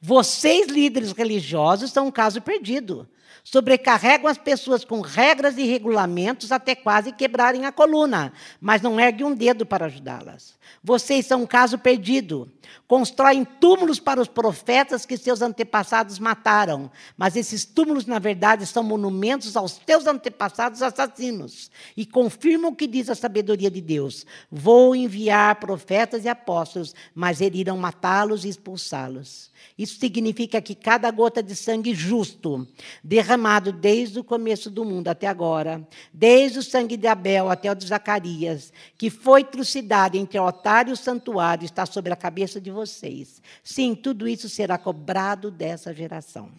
Vocês, 0.00 0.68
líderes 0.68 1.12
religiosos, 1.12 1.90
são 1.90 2.08
um 2.08 2.12
caso 2.12 2.40
perdido 2.40 3.08
sobrecarregam 3.46 4.26
as 4.26 4.36
pessoas 4.36 4.84
com 4.84 5.00
regras 5.00 5.56
e 5.56 5.62
regulamentos 5.62 6.50
até 6.50 6.74
quase 6.74 7.12
quebrarem 7.12 7.64
a 7.64 7.70
coluna, 7.70 8.32
mas 8.60 8.82
não 8.82 8.98
ergue 8.98 9.22
um 9.22 9.32
dedo 9.32 9.64
para 9.64 9.86
ajudá-las. 9.86 10.55
Vocês 10.82 11.26
são 11.26 11.42
um 11.42 11.46
caso 11.46 11.78
perdido. 11.78 12.50
Constroem 12.86 13.44
túmulos 13.44 13.98
para 13.98 14.20
os 14.20 14.28
profetas 14.28 15.04
que 15.04 15.16
seus 15.16 15.42
antepassados 15.42 16.18
mataram, 16.18 16.90
mas 17.16 17.36
esses 17.36 17.64
túmulos, 17.64 18.06
na 18.06 18.18
verdade, 18.18 18.66
são 18.66 18.82
monumentos 18.82 19.56
aos 19.56 19.76
teus 19.78 20.06
antepassados 20.06 20.82
assassinos 20.82 21.70
e 21.96 22.06
confirmam 22.06 22.70
o 22.70 22.76
que 22.76 22.86
diz 22.86 23.10
a 23.10 23.14
sabedoria 23.14 23.70
de 23.70 23.80
Deus. 23.80 24.24
Vou 24.50 24.94
enviar 24.94 25.56
profetas 25.56 26.24
e 26.24 26.28
apóstolos, 26.28 26.94
mas 27.14 27.40
eles 27.40 27.60
irão 27.60 27.76
matá-los 27.76 28.44
e 28.44 28.48
expulsá-los. 28.48 29.50
Isso 29.76 29.98
significa 29.98 30.60
que 30.60 30.74
cada 30.74 31.10
gota 31.10 31.42
de 31.42 31.54
sangue 31.56 31.94
justo, 31.94 32.66
derramado 33.02 33.72
desde 33.72 34.18
o 34.18 34.24
começo 34.24 34.70
do 34.70 34.84
mundo 34.84 35.08
até 35.08 35.26
agora, 35.26 35.86
desde 36.12 36.58
o 36.58 36.62
sangue 36.62 36.96
de 36.96 37.06
Abel 37.06 37.50
até 37.50 37.70
o 37.70 37.74
de 37.74 37.86
Zacarias, 37.86 38.72
que 38.96 39.10
foi 39.10 39.44
trucidado 39.44 40.16
entre 40.16 40.38
o 40.38 40.46
altar 40.56 40.88
e 40.88 40.92
o 40.92 40.96
santuário, 40.96 41.64
está 41.64 41.84
sobre 41.84 42.12
a 42.12 42.16
cabeça 42.16 42.60
de 42.60 42.70
vocês. 42.70 43.42
Sim, 43.62 43.94
tudo 43.94 44.26
isso 44.26 44.48
será 44.48 44.78
cobrado 44.78 45.50
dessa 45.50 45.92
geração. 45.92 46.50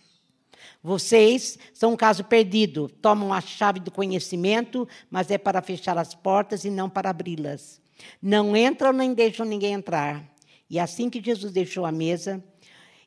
Vocês 0.84 1.58
são 1.74 1.94
um 1.94 1.98
caso 1.98 2.24
perdido, 2.24 2.88
tomam 2.88 3.34
a 3.34 3.42
chave 3.42 3.80
do 3.80 3.92
conhecimento, 3.92 4.88
mas 5.10 5.32
é 5.32 5.38
para 5.38 5.62
fechar 5.62 5.98
as 5.98 6.14
portas 6.14 6.64
e 6.64 6.70
não 6.70 6.90
para 6.90 7.10
abri-las. 7.10 7.82
Não 8.22 8.56
entram 8.56 8.94
nem 8.94 9.14
deixam 9.14 9.46
ninguém 9.46 9.74
entrar. 9.74 10.24
E 10.70 10.80
assim 10.80 11.10
que 11.10 11.24
Jesus 11.24 11.52
deixou 11.52 11.86
a 11.86 11.92
mesa, 11.92 12.44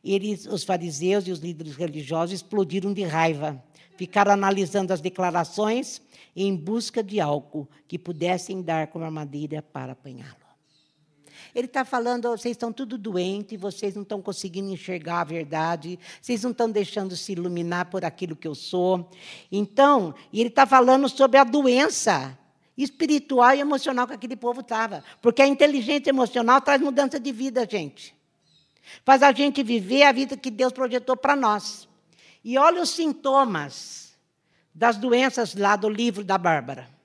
eles, 0.03 0.47
os 0.47 0.65
fariseus 0.65 1.27
e 1.29 1.31
os 1.31 1.39
líderes 1.39 1.77
religiosos 1.77 2.35
explodiram 2.35 2.93
de 2.93 3.03
raiva. 3.03 3.63
Ficaram 3.97 4.33
analisando 4.33 4.93
as 4.93 5.01
declarações 5.01 6.01
em 6.35 6.57
busca 6.57 7.03
de 7.03 7.21
algo 7.21 7.69
que 7.87 7.99
pudessem 7.99 8.63
dar 8.63 8.87
como 8.87 9.05
armadilha 9.05 9.63
para 9.63 9.93
apanhá-lo. 9.93 10.40
Ele 11.55 11.67
está 11.67 11.85
falando, 11.85 12.31
vocês 12.31 12.53
estão 12.53 12.73
tudo 12.73 12.97
doentes, 12.97 13.61
vocês 13.61 13.95
não 13.95 14.03
estão 14.03 14.23
conseguindo 14.23 14.71
enxergar 14.71 15.21
a 15.21 15.25
verdade, 15.25 15.99
vocês 16.21 16.43
não 16.43 16.51
estão 16.51 16.71
deixando 16.71 17.17
se 17.17 17.33
iluminar 17.33 17.87
por 17.87 18.05
aquilo 18.05 18.37
que 18.37 18.47
eu 18.47 18.55
sou. 18.55 19.09
Então, 19.51 20.15
ele 20.33 20.49
está 20.49 20.67
falando 20.67 21.09
sobre 21.09 21.39
a 21.39 21.45
doença 21.45 22.39
espiritual 22.77 23.55
e 23.55 23.61
emocional 23.61 24.07
que 24.07 24.15
aquele 24.15 24.37
povo 24.37 24.61
estava. 24.61 25.05
Porque 25.21 25.43
a 25.43 25.47
inteligência 25.47 26.11
emocional 26.11 26.61
traz 26.61 26.81
mudança 26.81 27.19
de 27.19 27.33
vida, 27.33 27.67
gente. 27.69 28.15
Faz 29.05 29.23
a 29.23 29.33
gente 29.33 29.63
viver 29.63 30.05
a 30.05 30.13
vida 30.13 30.37
que 30.37 30.51
Deus 30.51 30.73
projetou 30.73 31.17
para 31.17 31.37
nós. 31.37 31.89
E 32.43 32.57
olha 32.57 32.83
os 32.83 32.91
sintomas 32.91 34.17
das 34.75 34.97
doenças 34.97 35.55
lá 35.55 35.77
do 35.77 35.89
livro 35.89 36.25
da 36.25 36.39
Bárbara. 36.39 37.00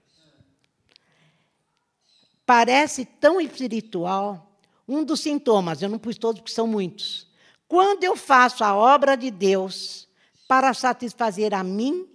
Parece 2.45 3.05
tão 3.05 3.39
espiritual. 3.41 4.59
Um 4.87 5.03
dos 5.03 5.21
sintomas, 5.21 5.81
eu 5.81 5.89
não 5.89 5.97
pus 5.97 6.17
todos 6.17 6.41
porque 6.41 6.53
são 6.53 6.67
muitos. 6.67 7.27
Quando 7.67 8.03
eu 8.03 8.15
faço 8.15 8.63
a 8.63 8.75
obra 8.75 9.15
de 9.15 9.31
Deus 9.31 10.07
para 10.47 10.73
satisfazer 10.73 11.53
a 11.53 11.63
mim 11.63 12.07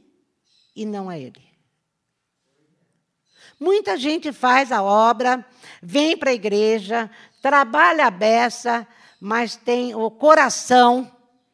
e 0.74 0.86
não 0.86 1.08
a 1.08 1.18
Ele. 1.18 1.42
Muita 3.58 3.96
gente 3.96 4.32
faz 4.32 4.70
a 4.72 4.82
obra, 4.82 5.44
vem 5.82 6.16
para 6.16 6.30
a 6.30 6.34
igreja, 6.34 7.10
trabalha 7.42 8.06
a 8.06 8.10
beça, 8.10 8.86
mas 9.20 9.56
tem 9.56 9.94
o 9.94 10.10
coração 10.10 11.10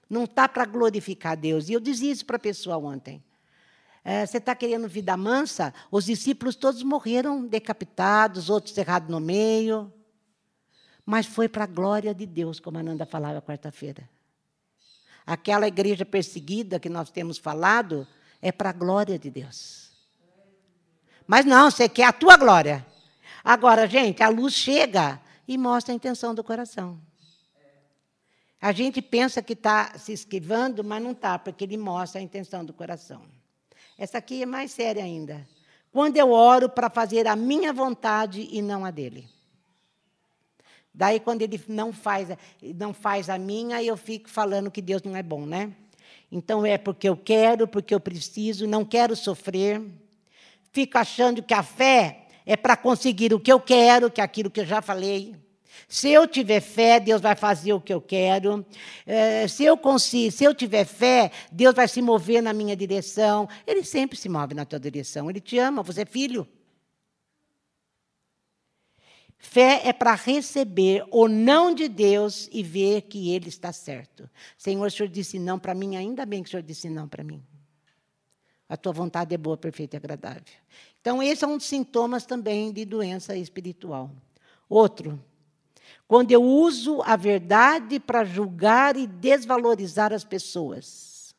não 0.09 0.25
está 0.25 0.49
para 0.49 0.65
glorificar 0.65 1.37
Deus. 1.37 1.69
E 1.69 1.73
eu 1.73 1.81
dizia 1.81 2.13
isso 2.13 2.25
para 2.25 2.37
a 2.37 2.41
pessoa 2.41 2.77
ontem. 2.79 3.23
É, 4.09 4.25
você 4.25 4.39
está 4.39 4.55
querendo 4.55 4.87
vida 4.87 5.17
mansa? 5.17 5.75
Os 5.91 6.05
discípulos 6.05 6.55
todos 6.55 6.81
morreram 6.85 7.45
decapitados, 7.45 8.49
outros 8.49 8.73
cerrados 8.73 9.11
no 9.11 9.19
meio. 9.19 9.93
Mas 11.05 11.27
foi 11.27 11.49
para 11.49 11.65
a 11.65 11.67
glória 11.67 12.15
de 12.15 12.25
Deus, 12.25 12.61
como 12.61 12.79
a 12.79 12.85
Nanda 12.85 13.05
falava 13.05 13.43
quarta-feira. 13.43 14.09
Aquela 15.27 15.67
igreja 15.67 16.05
perseguida 16.05 16.79
que 16.79 16.89
nós 16.89 17.11
temos 17.11 17.37
falado 17.37 18.07
é 18.41 18.53
para 18.53 18.71
a 18.71 18.73
glória 18.73 19.19
de 19.19 19.29
Deus. 19.29 19.91
Mas 21.27 21.45
não, 21.45 21.69
você 21.69 21.89
quer 21.89 22.05
a 22.05 22.13
tua 22.13 22.37
glória. 22.37 22.87
Agora, 23.43 23.89
gente, 23.89 24.23
a 24.23 24.29
luz 24.29 24.55
chega 24.55 25.21
e 25.49 25.59
mostra 25.59 25.93
a 25.93 25.97
intenção 25.97 26.33
do 26.33 26.45
coração. 26.45 26.97
A 28.61 28.71
gente 28.71 29.03
pensa 29.03 29.43
que 29.43 29.55
está 29.55 29.99
se 29.99 30.13
esquivando, 30.13 30.85
mas 30.85 31.03
não 31.03 31.11
está, 31.11 31.37
porque 31.41 31.65
ele 31.65 31.77
mostra 31.77 32.21
a 32.21 32.23
intenção 32.23 32.65
do 32.65 32.73
coração. 32.73 33.36
Essa 33.99 34.19
aqui 34.19 34.43
é 34.43 34.47
mais 34.47 34.73
séria 34.73 35.03
ainda. 35.03 35.47
Quando 35.91 36.17
eu 36.17 36.31
oro 36.31 36.69
para 36.69 36.91
fazer 36.91 37.27
a 37.27 37.35
minha 37.35 37.73
vontade 37.73 38.47
e 38.51 38.61
não 38.61 38.85
a 38.85 38.91
dele. 38.91 39.27
Daí, 40.93 41.21
quando 41.21 41.43
ele 41.43 41.61
não 41.69 41.93
faz, 41.93 42.29
não 42.75 42.93
faz 42.93 43.29
a 43.29 43.39
minha, 43.39 43.83
eu 43.83 43.97
fico 43.97 44.29
falando 44.29 44.71
que 44.71 44.81
Deus 44.83 45.03
não 45.03 45.17
é 45.17 45.23
bom, 45.23 45.45
né? 45.45 45.73
Então 46.31 46.65
é 46.67 46.77
porque 46.77 47.09
eu 47.09 47.17
quero, 47.17 47.69
porque 47.69 47.95
eu 47.95 48.01
preciso, 48.01 48.67
não 48.67 48.85
quero 48.85 49.15
sofrer. 49.15 49.83
Fico 50.73 50.99
achando 50.99 51.43
que 51.43 51.55
a 51.55 51.63
fé 51.63 52.27
é 52.45 52.57
para 52.57 52.77
conseguir 52.77 53.33
o 53.33 53.41
que 53.41 53.53
eu 53.53 53.61
quero, 53.61 54.11
que 54.11 54.21
é 54.21 54.25
aquilo 54.25 54.51
que 54.51 54.61
eu 54.61 54.67
já 54.67 54.83
falei. 54.83 55.35
Se 55.89 56.11
eu 56.11 56.27
tiver 56.27 56.61
fé, 56.61 56.99
Deus 56.99 57.21
vai 57.21 57.37
fazer 57.37 57.73
o 57.73 57.81
que 57.81 57.93
eu 57.93 58.01
quero. 58.01 58.65
É, 59.05 59.47
se, 59.49 59.65
eu 59.65 59.77
consigo, 59.77 60.31
se 60.31 60.45
eu 60.45 60.55
tiver 60.55 60.85
fé, 60.85 61.31
Deus 61.51 61.75
vai 61.75 61.89
se 61.89 62.03
mover 62.03 62.43
na 62.43 62.53
minha 62.53 62.77
direção. 62.77 63.49
Ele 63.67 63.85
sempre 63.85 64.17
se 64.17 64.29
move 64.29 64.55
na 64.55 64.65
tua 64.65 64.81
direção. 64.81 65.31
Ele 65.31 65.41
te 65.41 65.59
ama, 65.59 65.83
você 65.83 66.03
é 66.03 66.07
filho. 66.07 66.47
Fé 69.39 69.83
é 69.85 69.93
para 69.93 70.15
receber 70.15 71.05
o 71.11 71.29
não 71.29 71.75
de 71.75 71.89
Deus 71.89 72.49
e 72.51 72.63
ver 72.63 73.03
que 73.03 73.31
Ele 73.31 73.49
está 73.49 73.73
certo. 73.73 74.29
Senhor, 74.57 74.87
o 74.87 74.91
Senhor 74.91 75.09
disse 75.09 75.39
não 75.39 75.59
para 75.59 75.75
mim, 75.75 75.97
ainda 75.97 76.27
bem 76.27 76.43
que 76.43 76.49
o 76.49 76.51
Senhor 76.51 76.63
disse 76.63 76.89
não 76.89 77.07
para 77.07 77.23
mim. 77.23 77.43
A 78.69 78.77
tua 78.77 78.93
vontade 78.93 79.33
é 79.35 79.39
boa, 79.39 79.57
perfeita 79.57 79.97
e 79.97 79.99
agradável. 79.99 80.43
Então, 81.01 81.23
esse 81.23 81.45
é 81.45 81.47
um 81.47 81.57
dos 81.57 81.67
sintomas 81.67 82.27
também 82.27 82.73
de 82.73 82.85
doença 82.85 83.37
espiritual. 83.37 84.11
Outro, 84.69 85.23
quando 86.09 86.31
eu 86.31 86.43
uso 86.43 87.03
a 87.03 87.17
verdade 87.17 87.99
para 87.99 88.25
julgar 88.25 88.97
e 88.97 89.07
desvalorizar 89.07 90.13
as 90.13 90.25
pessoas. 90.25 91.35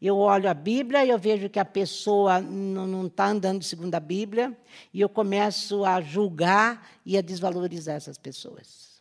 Eu 0.00 0.18
olho 0.18 0.50
a 0.50 0.54
Bíblia 0.54 1.04
e 1.04 1.10
eu 1.10 1.18
vejo 1.18 1.48
que 1.48 1.60
a 1.60 1.64
pessoa 1.64 2.40
não 2.40 3.06
está 3.06 3.26
andando 3.26 3.62
segundo 3.62 3.94
a 3.94 4.00
Bíblia, 4.00 4.56
e 4.92 5.00
eu 5.00 5.08
começo 5.08 5.84
a 5.84 6.00
julgar 6.00 6.90
e 7.06 7.16
a 7.16 7.20
desvalorizar 7.20 7.94
essas 7.94 8.18
pessoas. 8.18 9.00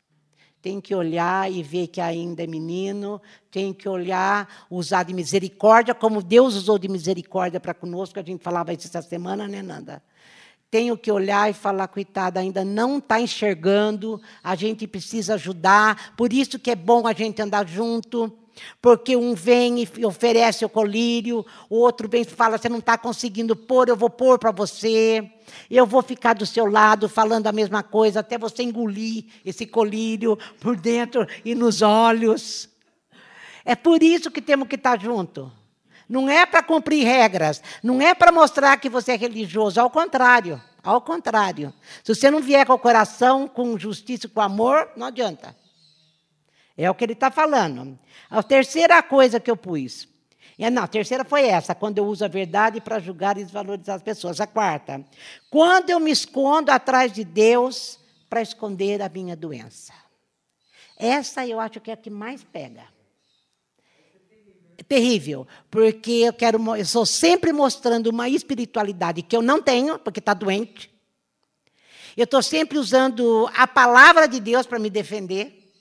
Tem 0.62 0.80
que 0.80 0.94
olhar 0.94 1.52
e 1.52 1.64
ver 1.64 1.88
que 1.88 2.00
ainda 2.00 2.44
é 2.44 2.48
menino, 2.48 3.20
tem 3.50 3.74
que 3.74 3.90
olhar, 3.90 4.68
usar 4.70 5.02
de 5.02 5.12
misericórdia, 5.12 5.96
como 5.96 6.22
Deus 6.22 6.54
usou 6.54 6.78
de 6.78 6.88
misericórdia 6.88 7.60
para 7.60 7.74
conosco, 7.74 8.20
a 8.20 8.24
gente 8.24 8.44
falava 8.44 8.72
isso 8.72 8.86
essa 8.86 9.02
semana, 9.02 9.48
né, 9.48 9.64
Nanda? 9.64 10.04
Tenho 10.71 10.97
que 10.97 11.12
olhar 11.12 11.49
e 11.49 11.53
falar, 11.53 11.89
coitada, 11.89 12.39
ainda 12.39 12.63
não 12.63 12.97
está 12.97 13.19
enxergando, 13.19 14.21
a 14.41 14.55
gente 14.55 14.88
precisa 14.88 15.34
ajudar, 15.34 16.15
por 16.15 16.31
isso 16.31 16.57
que 16.57 16.71
é 16.71 16.75
bom 16.75 17.05
a 17.05 17.12
gente 17.12 17.41
andar 17.41 17.67
junto, 17.67 18.31
porque 18.81 19.17
um 19.17 19.34
vem 19.34 19.84
e 19.97 20.05
oferece 20.05 20.63
o 20.63 20.69
colírio, 20.69 21.45
o 21.69 21.75
outro 21.75 22.07
vem 22.07 22.21
e 22.21 22.25
fala, 22.25 22.57
você 22.57 22.69
não 22.69 22.79
está 22.79 22.97
conseguindo 22.97 23.53
pôr, 23.53 23.89
eu 23.89 23.97
vou 23.97 24.10
pôr 24.10 24.39
para 24.39 24.51
você, 24.51 25.29
eu 25.69 25.86
vou 25.86 26.01
ficar 26.01 26.34
do 26.36 26.45
seu 26.45 26.65
lado 26.65 27.10
falando 27.10 27.47
a 27.47 27.51
mesma 27.51 27.84
coisa, 27.84 28.21
até 28.21 28.38
você 28.38 28.63
engolir 28.63 29.25
esse 29.45 29.65
colírio 29.65 30.39
por 30.62 30.77
dentro 30.77 31.27
e 31.43 31.53
nos 31.53 31.81
olhos. 31.81 32.69
É 33.65 33.75
por 33.75 34.01
isso 34.01 34.31
que 34.31 34.41
temos 34.41 34.69
que 34.69 34.75
estar 34.75 34.99
junto. 34.99 35.51
Não 36.12 36.30
é 36.30 36.45
para 36.45 36.62
cumprir 36.62 37.06
regras, 37.06 37.63
não 37.82 38.02
é 38.02 38.13
para 38.13 38.34
mostrar 38.34 38.76
que 38.76 38.89
você 38.89 39.13
é 39.13 39.15
religioso, 39.15 39.80
ao 39.80 39.89
contrário. 39.89 40.62
Ao 40.84 41.00
contrário. 41.00 41.74
Se 42.04 42.13
você 42.13 42.30
não 42.30 42.41
vier 42.41 42.65
com 42.65 42.74
o 42.74 42.78
coração, 42.78 43.47
com 43.47 43.80
justiça, 43.80 44.28
com 44.28 44.41
amor, 44.41 44.89
não 44.97 45.08
adianta. 45.08 45.56
É 46.78 46.91
o 46.91 46.93
que 46.93 47.06
ele 47.06 47.13
está 47.13 47.32
falando. 47.32 47.97
A 48.30 48.43
terceira 48.43 49.02
coisa 49.02 49.39
que 49.39 49.50
eu 49.50 49.56
pus. 49.56 50.06
É, 50.60 50.69
não, 50.69 50.84
a 50.84 50.88
terceira 50.88 51.24
foi 51.24 51.47
essa, 51.47 51.74
quando 51.74 51.97
eu 52.00 52.06
uso 52.06 52.26
a 52.26 52.28
verdade 52.28 52.82
para 52.82 53.00
julgar 53.00 53.38
e 53.38 53.43
desvalorizar 53.45 53.95
as 53.95 54.04
pessoas. 54.04 54.41
A 54.41 54.47
quarta, 54.47 55.02
quando 55.50 55.91
eu 55.91 56.00
me 56.02 56.12
escondo 56.12 56.71
atrás 56.71 57.13
de 57.13 57.24
Deus 57.24 57.97
para 58.30 58.41
esconder 58.41 59.02
a 59.02 59.08
minha 59.08 59.36
doença. 59.36 59.93
Essa 60.97 61.47
eu 61.47 61.58
acho 61.58 61.80
que 61.80 61.89
é 61.89 61.93
a 61.93 61.97
que 61.97 62.10
mais 62.10 62.43
pega 62.43 62.84
terrível, 64.84 65.48
porque 65.70 66.12
eu 66.12 66.34
quero, 66.34 66.58
eu 66.76 66.76
estou 66.76 67.06
sempre 67.06 67.52
mostrando 67.52 68.08
uma 68.08 68.30
espiritualidade 68.30 69.22
que 69.22 69.36
eu 69.36 69.41
não 69.41 69.62
tenho, 69.62 70.00
porque 70.00 70.20
está 70.20 70.34
doente. 70.34 70.91
Eu 72.15 72.26
estou 72.26 72.41
sempre 72.41 72.78
usando 72.78 73.50
a 73.56 73.67
palavra 73.67 74.28
de 74.28 74.39
Deus 74.39 74.65
para 74.65 74.80
me 74.80 74.89
defender. 74.89 75.74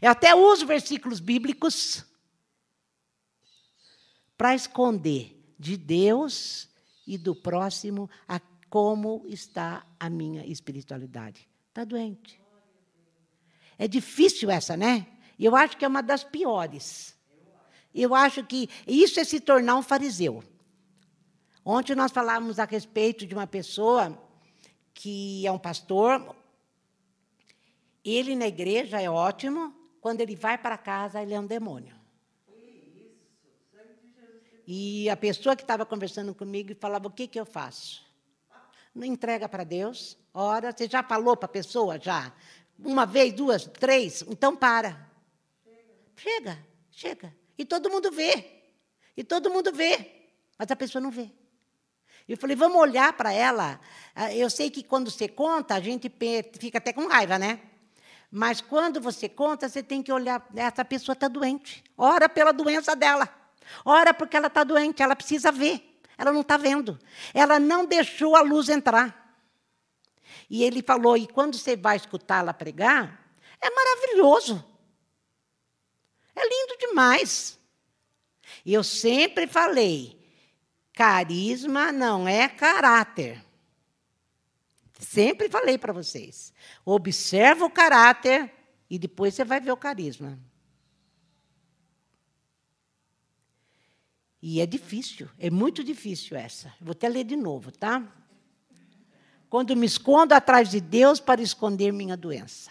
Eu 0.00 0.10
até 0.10 0.34
uso 0.34 0.66
versículos 0.66 1.20
bíblicos 1.20 2.04
para 4.36 4.54
esconder 4.54 5.34
de 5.58 5.76
Deus 5.76 6.68
e 7.06 7.16
do 7.16 7.34
próximo 7.34 8.08
a 8.28 8.38
como 8.70 9.24
está 9.26 9.86
a 9.98 10.10
minha 10.10 10.44
espiritualidade. 10.46 11.48
Está 11.68 11.84
doente. 11.84 12.40
É 13.78 13.88
difícil 13.88 14.50
essa, 14.50 14.76
né? 14.76 15.06
E 15.38 15.44
eu 15.44 15.56
acho 15.56 15.76
que 15.76 15.84
é 15.84 15.88
uma 15.88 16.02
das 16.02 16.22
piores. 16.22 17.16
Eu 18.00 18.14
acho 18.14 18.44
que 18.44 18.68
isso 18.86 19.18
é 19.18 19.24
se 19.24 19.40
tornar 19.40 19.74
um 19.74 19.82
fariseu. 19.82 20.44
Ontem 21.64 21.96
nós 21.96 22.12
falávamos 22.12 22.60
a 22.60 22.64
respeito 22.64 23.26
de 23.26 23.34
uma 23.34 23.46
pessoa 23.46 24.16
que 24.94 25.44
é 25.44 25.50
um 25.50 25.58
pastor. 25.58 26.36
Ele 28.04 28.36
na 28.36 28.46
igreja 28.46 29.00
é 29.00 29.10
ótimo, 29.10 29.74
quando 30.00 30.20
ele 30.20 30.36
vai 30.36 30.56
para 30.56 30.78
casa, 30.78 31.20
ele 31.20 31.34
é 31.34 31.40
um 31.40 31.46
demônio. 31.46 31.98
E 34.64 35.10
a 35.10 35.16
pessoa 35.16 35.56
que 35.56 35.62
estava 35.62 35.84
conversando 35.84 36.32
comigo 36.32 36.74
falava: 36.78 37.08
O 37.08 37.10
que, 37.10 37.26
que 37.26 37.40
eu 37.40 37.44
faço? 37.44 38.06
Não 38.94 39.04
entrega 39.04 39.48
para 39.48 39.64
Deus, 39.64 40.16
ora. 40.32 40.70
Você 40.70 40.88
já 40.88 41.02
falou 41.02 41.36
para 41.36 41.46
a 41.46 41.52
pessoa? 41.52 41.98
Já? 41.98 42.32
Uma 42.78 43.04
vez, 43.04 43.32
duas, 43.32 43.66
três? 43.66 44.22
Então 44.28 44.54
para. 44.54 45.10
Chega, 46.16 46.58
chega. 46.90 47.47
E 47.58 47.64
todo 47.64 47.90
mundo 47.90 48.10
vê. 48.10 48.62
E 49.16 49.24
todo 49.24 49.50
mundo 49.50 49.72
vê. 49.72 50.12
Mas 50.56 50.70
a 50.70 50.76
pessoa 50.76 51.02
não 51.02 51.10
vê. 51.10 51.30
Eu 52.28 52.36
falei, 52.36 52.54
vamos 52.54 52.78
olhar 52.78 53.12
para 53.14 53.32
ela. 53.32 53.80
Ah, 54.14 54.32
eu 54.34 54.48
sei 54.48 54.70
que 54.70 54.82
quando 54.82 55.10
você 55.10 55.26
conta, 55.26 55.74
a 55.74 55.80
gente 55.80 56.12
fica 56.58 56.78
até 56.78 56.92
com 56.92 57.08
raiva, 57.08 57.38
né? 57.38 57.60
Mas 58.30 58.60
quando 58.60 59.00
você 59.00 59.28
conta, 59.28 59.68
você 59.68 59.82
tem 59.82 60.02
que 60.02 60.12
olhar. 60.12 60.46
Essa 60.54 60.84
pessoa 60.84 61.14
está 61.14 61.26
doente. 61.26 61.82
Ora 61.96 62.28
pela 62.28 62.52
doença 62.52 62.94
dela. 62.94 63.28
Ora 63.84 64.12
porque 64.12 64.36
ela 64.36 64.48
está 64.48 64.62
doente. 64.62 65.02
Ela 65.02 65.16
precisa 65.16 65.50
ver. 65.50 66.00
Ela 66.18 66.30
não 66.30 66.42
está 66.42 66.56
vendo. 66.56 66.98
Ela 67.32 67.58
não 67.58 67.86
deixou 67.86 68.36
a 68.36 68.42
luz 68.42 68.68
entrar. 68.68 69.36
E 70.50 70.62
ele 70.62 70.82
falou: 70.82 71.16
e 71.16 71.26
quando 71.26 71.56
você 71.56 71.76
vai 71.76 71.96
escutá-la 71.96 72.52
pregar, 72.52 73.26
é 73.60 73.70
maravilhoso. 73.70 74.64
É 76.38 76.42
lindo 76.42 76.78
demais. 76.78 77.58
E 78.64 78.72
eu 78.72 78.84
sempre 78.84 79.46
falei: 79.48 80.16
carisma 80.92 81.90
não 81.90 82.28
é 82.28 82.48
caráter. 82.48 83.44
Sempre 85.00 85.48
falei 85.48 85.76
para 85.76 85.92
vocês. 85.92 86.52
Observa 86.84 87.64
o 87.64 87.70
caráter 87.70 88.52
e 88.88 88.98
depois 88.98 89.34
você 89.34 89.44
vai 89.44 89.60
ver 89.60 89.72
o 89.72 89.76
carisma. 89.76 90.38
E 94.40 94.60
é 94.60 94.66
difícil, 94.66 95.28
é 95.36 95.50
muito 95.50 95.82
difícil 95.82 96.36
essa. 96.36 96.72
Vou 96.80 96.92
até 96.92 97.08
ler 97.08 97.24
de 97.24 97.34
novo, 97.36 97.72
tá? 97.72 98.06
Quando 99.50 99.74
me 99.74 99.86
escondo 99.86 100.32
atrás 100.32 100.70
de 100.70 100.80
Deus 100.80 101.18
para 101.18 101.42
esconder 101.42 101.92
minha 101.92 102.16
doença. 102.16 102.70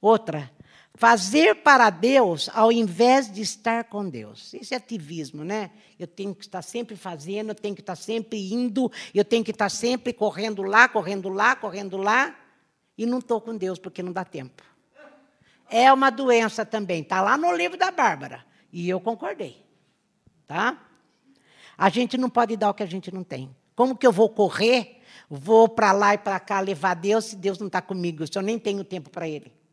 Outra, 0.00 0.52
Fazer 0.96 1.56
para 1.56 1.90
Deus 1.90 2.48
ao 2.54 2.70
invés 2.70 3.30
de 3.30 3.42
estar 3.42 3.84
com 3.84 4.08
Deus. 4.08 4.54
Isso 4.54 4.74
é 4.74 4.76
ativismo, 4.76 5.42
né? 5.42 5.72
Eu 5.98 6.06
tenho 6.06 6.32
que 6.32 6.44
estar 6.44 6.62
sempre 6.62 6.94
fazendo, 6.94 7.48
eu 7.50 7.54
tenho 7.54 7.74
que 7.74 7.80
estar 7.80 7.96
sempre 7.96 8.52
indo, 8.52 8.90
eu 9.12 9.24
tenho 9.24 9.42
que 9.42 9.50
estar 9.50 9.68
sempre 9.68 10.12
correndo 10.12 10.62
lá, 10.62 10.88
correndo 10.88 11.28
lá, 11.28 11.56
correndo 11.56 11.96
lá, 11.96 12.36
e 12.96 13.06
não 13.06 13.18
estou 13.18 13.40
com 13.40 13.56
Deus 13.56 13.76
porque 13.76 14.04
não 14.04 14.12
dá 14.12 14.24
tempo. 14.24 14.62
É 15.68 15.92
uma 15.92 16.10
doença 16.10 16.64
também, 16.64 17.02
está 17.02 17.20
lá 17.20 17.36
no 17.36 17.52
livro 17.52 17.76
da 17.76 17.90
Bárbara, 17.90 18.46
e 18.72 18.88
eu 18.88 19.00
concordei. 19.00 19.64
Tá? 20.46 20.80
A 21.76 21.88
gente 21.88 22.16
não 22.16 22.30
pode 22.30 22.56
dar 22.56 22.70
o 22.70 22.74
que 22.74 22.84
a 22.84 22.86
gente 22.86 23.12
não 23.12 23.24
tem. 23.24 23.54
Como 23.74 23.96
que 23.96 24.06
eu 24.06 24.12
vou 24.12 24.28
correr, 24.28 25.00
vou 25.28 25.68
para 25.68 25.90
lá 25.90 26.14
e 26.14 26.18
para 26.18 26.38
cá 26.38 26.60
levar 26.60 26.94
Deus 26.94 27.24
se 27.24 27.36
Deus 27.36 27.58
não 27.58 27.66
está 27.66 27.82
comigo, 27.82 28.24
se 28.24 28.38
eu 28.38 28.42
nem 28.42 28.60
tenho 28.60 28.84
tempo 28.84 29.10
para 29.10 29.28
Ele? 29.28 29.63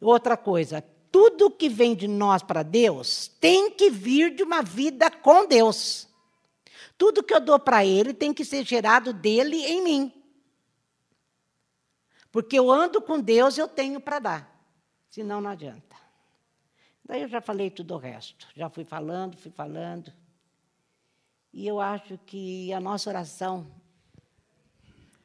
Outra 0.00 0.36
coisa, 0.36 0.82
tudo 1.12 1.50
que 1.50 1.68
vem 1.68 1.94
de 1.94 2.08
nós 2.08 2.42
para 2.42 2.62
Deus 2.62 3.28
tem 3.40 3.70
que 3.70 3.90
vir 3.90 4.34
de 4.34 4.42
uma 4.42 4.62
vida 4.62 5.10
com 5.10 5.46
Deus. 5.46 6.08
Tudo 6.96 7.22
que 7.22 7.34
eu 7.34 7.40
dou 7.40 7.58
para 7.58 7.84
Ele 7.84 8.14
tem 8.14 8.32
que 8.32 8.44
ser 8.44 8.64
gerado 8.64 9.12
dele 9.12 9.56
em 9.56 9.82
mim. 9.82 10.12
Porque 12.30 12.58
eu 12.58 12.70
ando 12.70 13.02
com 13.02 13.20
Deus, 13.20 13.58
eu 13.58 13.66
tenho 13.66 14.00
para 14.00 14.18
dar. 14.18 14.66
Senão 15.10 15.40
não 15.40 15.50
adianta. 15.50 15.96
Daí 17.04 17.22
eu 17.22 17.28
já 17.28 17.40
falei 17.40 17.70
tudo 17.70 17.94
o 17.94 17.98
resto. 17.98 18.46
Já 18.54 18.70
fui 18.70 18.84
falando, 18.84 19.36
fui 19.36 19.50
falando. 19.50 20.12
E 21.52 21.66
eu 21.66 21.80
acho 21.80 22.16
que 22.18 22.72
a 22.72 22.78
nossa 22.78 23.10
oração, 23.10 23.66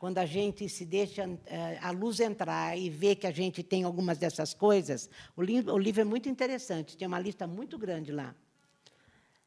quando 0.05 0.19
a 0.19 0.25
gente 0.27 0.69
se 0.69 0.85
deixa 0.85 1.27
eh, 1.47 1.79
a 1.81 1.89
luz 1.89 2.19
entrar 2.19 2.77
e 2.77 2.91
vê 2.91 3.15
que 3.15 3.25
a 3.25 3.31
gente 3.31 3.63
tem 3.63 3.83
algumas 3.85 4.19
dessas 4.19 4.53
coisas, 4.53 5.09
o 5.35 5.41
livro, 5.41 5.99
é 5.99 6.03
muito 6.03 6.29
interessante, 6.29 6.95
tem 6.95 7.07
uma 7.07 7.17
lista 7.17 7.47
muito 7.47 7.75
grande 7.75 8.11
lá. 8.11 8.35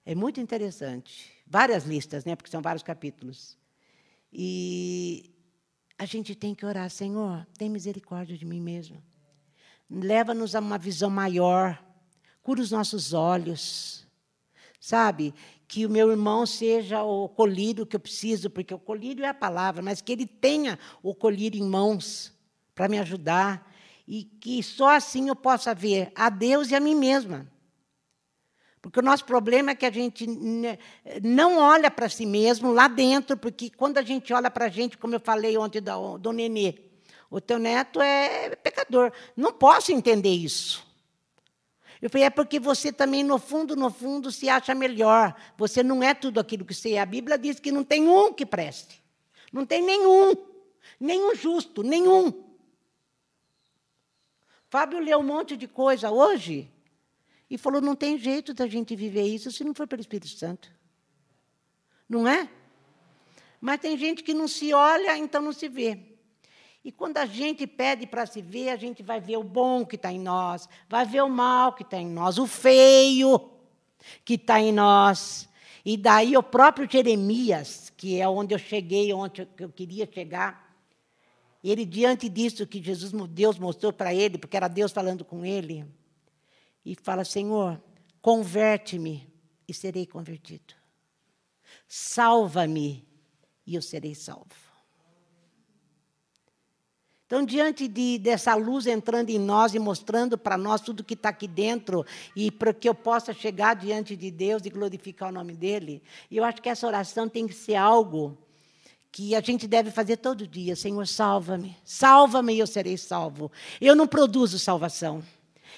É 0.04 0.16
muito 0.16 0.40
interessante. 0.40 1.32
Várias 1.46 1.84
listas, 1.84 2.24
né? 2.24 2.34
Porque 2.34 2.50
são 2.50 2.60
vários 2.60 2.82
capítulos. 2.82 3.56
E 4.32 5.32
a 5.96 6.04
gente 6.04 6.34
tem 6.34 6.56
que 6.56 6.66
orar, 6.66 6.90
Senhor, 6.90 7.46
tem 7.56 7.70
misericórdia 7.70 8.36
de 8.36 8.44
mim 8.44 8.60
mesmo. 8.60 9.00
Leva-nos 9.88 10.56
a 10.56 10.58
uma 10.58 10.76
visão 10.76 11.08
maior. 11.08 11.80
Cura 12.42 12.60
os 12.60 12.72
nossos 12.72 13.12
olhos. 13.12 14.04
Sabe? 14.80 15.32
Que 15.68 15.86
o 15.86 15.90
meu 15.90 16.10
irmão 16.10 16.46
seja 16.46 17.04
o 17.04 17.28
colírio 17.28 17.86
que 17.86 17.94
eu 17.94 18.00
preciso, 18.00 18.50
porque 18.50 18.74
o 18.74 18.78
colírio 18.78 19.24
é 19.24 19.28
a 19.28 19.34
palavra, 19.34 19.82
mas 19.82 20.00
que 20.00 20.10
ele 20.10 20.26
tenha 20.26 20.78
o 21.02 21.14
colírio 21.14 21.60
em 21.60 21.68
mãos 21.68 22.32
para 22.74 22.88
me 22.88 22.98
ajudar. 22.98 23.70
E 24.06 24.24
que 24.24 24.62
só 24.62 24.96
assim 24.96 25.28
eu 25.28 25.36
possa 25.36 25.74
ver 25.74 26.10
a 26.14 26.30
Deus 26.30 26.70
e 26.70 26.74
a 26.74 26.80
mim 26.80 26.94
mesma. 26.94 27.46
Porque 28.80 29.00
o 29.00 29.02
nosso 29.02 29.26
problema 29.26 29.72
é 29.72 29.74
que 29.74 29.84
a 29.84 29.90
gente 29.90 30.26
não 31.22 31.58
olha 31.58 31.90
para 31.90 32.08
si 32.08 32.24
mesmo 32.24 32.72
lá 32.72 32.88
dentro, 32.88 33.36
porque 33.36 33.68
quando 33.68 33.98
a 33.98 34.02
gente 34.02 34.32
olha 34.32 34.50
para 34.50 34.64
a 34.64 34.68
gente, 34.70 34.96
como 34.96 35.14
eu 35.14 35.20
falei 35.20 35.58
ontem 35.58 35.82
do, 35.82 36.16
do 36.16 36.32
Nenê, 36.32 36.74
o 37.30 37.40
teu 37.40 37.58
neto 37.58 38.00
é 38.00 38.56
pecador. 38.56 39.12
Não 39.36 39.52
posso 39.52 39.92
entender 39.92 40.30
isso. 40.30 40.87
Eu 42.00 42.08
falei, 42.08 42.26
é 42.26 42.30
porque 42.30 42.60
você 42.60 42.92
também, 42.92 43.24
no 43.24 43.38
fundo, 43.38 43.74
no 43.74 43.90
fundo, 43.90 44.30
se 44.30 44.48
acha 44.48 44.74
melhor. 44.74 45.34
Você 45.56 45.82
não 45.82 46.02
é 46.02 46.14
tudo 46.14 46.38
aquilo 46.38 46.64
que 46.64 46.74
você 46.74 46.92
é. 46.92 47.00
A 47.00 47.06
Bíblia 47.06 47.36
diz 47.36 47.58
que 47.58 47.72
não 47.72 47.82
tem 47.82 48.08
um 48.08 48.32
que 48.32 48.46
preste. 48.46 49.02
Não 49.52 49.66
tem 49.66 49.82
nenhum. 49.82 50.34
Nenhum 51.00 51.34
justo, 51.34 51.82
nenhum. 51.82 52.44
Fábio 54.70 55.00
leu 55.00 55.18
um 55.18 55.24
monte 55.24 55.56
de 55.56 55.66
coisa 55.66 56.10
hoje 56.10 56.70
e 57.50 57.56
falou: 57.56 57.80
não 57.80 57.96
tem 57.96 58.18
jeito 58.18 58.54
da 58.54 58.66
gente 58.66 58.94
viver 58.94 59.24
isso 59.24 59.50
se 59.50 59.64
não 59.64 59.74
for 59.74 59.86
pelo 59.86 60.00
Espírito 60.00 60.28
Santo. 60.28 60.70
Não 62.08 62.28
é? 62.28 62.48
Mas 63.60 63.80
tem 63.80 63.96
gente 63.96 64.22
que 64.22 64.32
não 64.32 64.46
se 64.46 64.72
olha, 64.72 65.16
então 65.16 65.42
não 65.42 65.52
se 65.52 65.68
vê. 65.68 66.07
E 66.84 66.92
quando 66.92 67.18
a 67.18 67.26
gente 67.26 67.66
pede 67.66 68.06
para 68.06 68.24
se 68.24 68.40
ver, 68.40 68.70
a 68.70 68.76
gente 68.76 69.02
vai 69.02 69.20
ver 69.20 69.36
o 69.36 69.44
bom 69.44 69.84
que 69.84 69.96
está 69.96 70.12
em 70.12 70.20
nós, 70.20 70.68
vai 70.88 71.04
ver 71.04 71.22
o 71.22 71.28
mal 71.28 71.72
que 71.72 71.82
está 71.82 71.98
em 71.98 72.06
nós, 72.06 72.38
o 72.38 72.46
feio 72.46 73.50
que 74.24 74.34
está 74.34 74.60
em 74.60 74.72
nós. 74.72 75.48
E 75.84 75.96
daí 75.96 76.36
o 76.36 76.42
próprio 76.42 76.88
Jeremias, 76.90 77.92
que 77.96 78.20
é 78.20 78.28
onde 78.28 78.54
eu 78.54 78.58
cheguei, 78.58 79.12
onde 79.12 79.46
eu 79.58 79.68
queria 79.70 80.08
chegar, 80.10 80.68
ele, 81.62 81.84
diante 81.84 82.28
disso 82.28 82.66
que 82.66 82.82
Jesus, 82.82 83.12
Deus 83.30 83.58
mostrou 83.58 83.92
para 83.92 84.14
ele, 84.14 84.38
porque 84.38 84.56
era 84.56 84.68
Deus 84.68 84.92
falando 84.92 85.24
com 85.24 85.44
ele, 85.44 85.84
e 86.84 86.94
fala: 86.94 87.24
Senhor, 87.24 87.82
converte-me 88.22 89.28
e 89.66 89.74
serei 89.74 90.06
convertido. 90.06 90.74
Salva-me 91.86 93.06
e 93.66 93.74
eu 93.74 93.82
serei 93.82 94.14
salvo. 94.14 94.67
Então, 97.28 97.44
diante 97.44 97.86
de, 97.86 98.18
dessa 98.18 98.54
luz 98.54 98.86
entrando 98.86 99.28
em 99.28 99.38
nós 99.38 99.74
e 99.74 99.78
mostrando 99.78 100.38
para 100.38 100.56
nós 100.56 100.80
tudo 100.80 101.04
que 101.04 101.12
está 101.12 101.28
aqui 101.28 101.46
dentro, 101.46 102.06
e 102.34 102.50
para 102.50 102.72
que 102.72 102.88
eu 102.88 102.94
possa 102.94 103.34
chegar 103.34 103.76
diante 103.76 104.16
de 104.16 104.30
Deus 104.30 104.64
e 104.64 104.70
glorificar 104.70 105.28
o 105.28 105.32
nome 105.32 105.52
dEle, 105.52 106.02
eu 106.32 106.42
acho 106.42 106.62
que 106.62 106.70
essa 106.70 106.86
oração 106.86 107.28
tem 107.28 107.46
que 107.46 107.52
ser 107.52 107.74
algo 107.74 108.34
que 109.12 109.34
a 109.34 109.42
gente 109.42 109.68
deve 109.68 109.90
fazer 109.90 110.16
todo 110.16 110.46
dia. 110.46 110.74
Senhor, 110.74 111.06
salva-me, 111.06 111.76
salva-me 111.84 112.54
e 112.54 112.60
eu 112.60 112.66
serei 112.66 112.96
salvo. 112.96 113.52
Eu 113.78 113.94
não 113.94 114.06
produzo 114.06 114.58
salvação. 114.58 115.22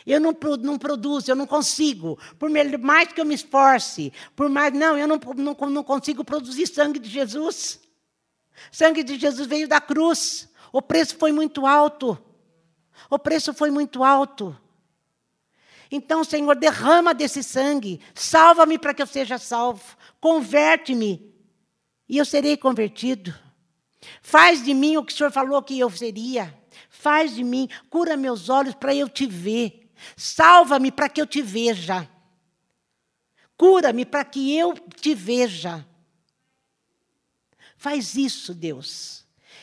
Eu 0.06 0.20
não, 0.20 0.32
não 0.60 0.78
produzo, 0.78 1.32
eu 1.32 1.34
não 1.34 1.48
consigo. 1.48 2.16
Por 2.38 2.48
mais 2.48 3.12
que 3.12 3.20
eu 3.20 3.24
me 3.24 3.34
esforce, 3.34 4.12
por 4.36 4.48
mais. 4.48 4.72
Não, 4.72 4.96
eu 4.96 5.08
não, 5.08 5.18
não, 5.36 5.56
não 5.68 5.82
consigo 5.82 6.24
produzir 6.24 6.68
sangue 6.68 7.00
de 7.00 7.08
Jesus. 7.10 7.80
Sangue 8.70 9.02
de 9.02 9.18
Jesus 9.18 9.48
veio 9.48 9.66
da 9.66 9.80
cruz. 9.80 10.48
O 10.72 10.80
preço 10.80 11.16
foi 11.16 11.33
muito 11.33 11.66
alto. 11.66 12.18
O 13.09 13.18
preço 13.18 13.52
foi 13.52 13.70
muito 13.70 14.04
alto. 14.04 14.56
Então, 15.90 16.22
Senhor, 16.22 16.54
derrama 16.54 17.12
desse 17.12 17.42
sangue. 17.42 18.00
Salva-me 18.14 18.78
para 18.78 18.94
que 18.94 19.02
eu 19.02 19.06
seja 19.06 19.38
salvo. 19.38 19.96
Converte-me 20.20 21.35
e 22.09 22.16
eu 22.18 22.24
serei 22.24 22.56
convertido. 22.56 23.35
Faz 24.22 24.64
de 24.64 24.72
mim 24.72 24.96
o 24.96 25.04
que 25.04 25.12
o 25.12 25.16
Senhor 25.16 25.33
falou 25.33 25.62
que 25.62 25.78
eu 25.78 25.90
seria. 25.90 26.56
Faz 26.88 27.35
de 27.35 27.42
mim, 27.42 27.68
cura 27.88 28.16
meus 28.16 28.48
olhos 28.48 28.74
para 28.74 28.94
eu 28.94 29.09
te 29.09 29.26
ver. 29.26 29.90
Salva-me 30.16 30.90
para 30.92 31.09
que 31.09 31.20
eu 31.20 31.26
te 31.26 31.42
veja. 31.42 32.09
Cura-me 33.56 34.06
para 34.06 34.24
que 34.24 34.56
eu 34.56 34.74
te 34.74 35.14
veja. 35.14 35.87
Faz 37.76 38.14
isso, 38.14 38.54
Deus. 38.54 39.19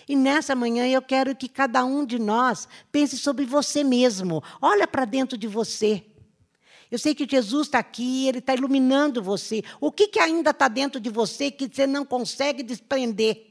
E 0.07 0.15
nessa 0.15 0.55
manhã 0.55 0.87
eu 0.87 1.01
quero 1.01 1.35
que 1.35 1.49
cada 1.49 1.83
um 1.83 2.05
de 2.05 2.17
nós 2.17 2.67
pense 2.91 3.17
sobre 3.17 3.45
você 3.45 3.83
mesmo. 3.83 4.41
Olha 4.61 4.87
para 4.87 5.03
dentro 5.03 5.37
de 5.37 5.47
você. 5.47 6.05
Eu 6.89 6.97
sei 6.97 7.13
que 7.13 7.27
Jesus 7.29 7.67
está 7.67 7.79
aqui, 7.79 8.27
Ele 8.27 8.39
está 8.39 8.53
iluminando 8.55 9.21
você. 9.21 9.61
O 9.81 9.91
que, 9.91 10.07
que 10.07 10.19
ainda 10.19 10.51
está 10.51 10.69
dentro 10.69 11.01
de 11.01 11.09
você 11.09 11.51
que 11.51 11.67
você 11.67 11.85
não 11.85 12.05
consegue 12.05 12.63
desprender? 12.63 13.45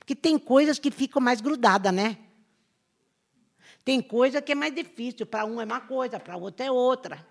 Porque 0.00 0.16
tem 0.16 0.36
coisas 0.36 0.78
que 0.78 0.90
ficam 0.90 1.22
mais 1.22 1.40
grudadas, 1.40 1.92
né? 1.92 2.18
Tem 3.84 4.00
coisa 4.02 4.42
que 4.42 4.50
é 4.50 4.54
mais 4.56 4.74
difícil, 4.74 5.24
para 5.24 5.44
um 5.44 5.60
é 5.60 5.64
uma 5.64 5.80
coisa, 5.80 6.18
para 6.18 6.36
outro 6.36 6.66
é 6.66 6.70
outra. 6.72 7.24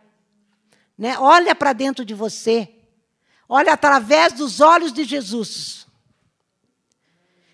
Né? 0.98 1.20
Olha 1.20 1.54
para 1.54 1.74
dentro 1.74 2.06
de 2.06 2.14
você. 2.14 2.74
Olha 3.50 3.74
através 3.74 4.32
dos 4.32 4.62
olhos 4.62 4.94
de 4.94 5.04
Jesus. 5.04 5.85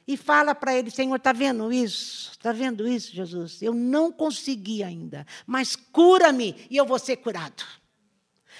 E 0.07 0.17
fala 0.17 0.53
para 0.55 0.75
ele, 0.75 0.89
Senhor, 0.89 1.15
está 1.15 1.31
vendo 1.31 1.71
isso? 1.71 2.31
Está 2.31 2.51
vendo 2.51 2.87
isso, 2.87 3.13
Jesus? 3.13 3.61
Eu 3.61 3.73
não 3.73 4.11
consegui 4.11 4.83
ainda, 4.83 5.25
mas 5.45 5.75
cura-me 5.75 6.55
e 6.69 6.77
eu 6.77 6.85
vou 6.85 6.99
ser 6.99 7.17
curado. 7.17 7.63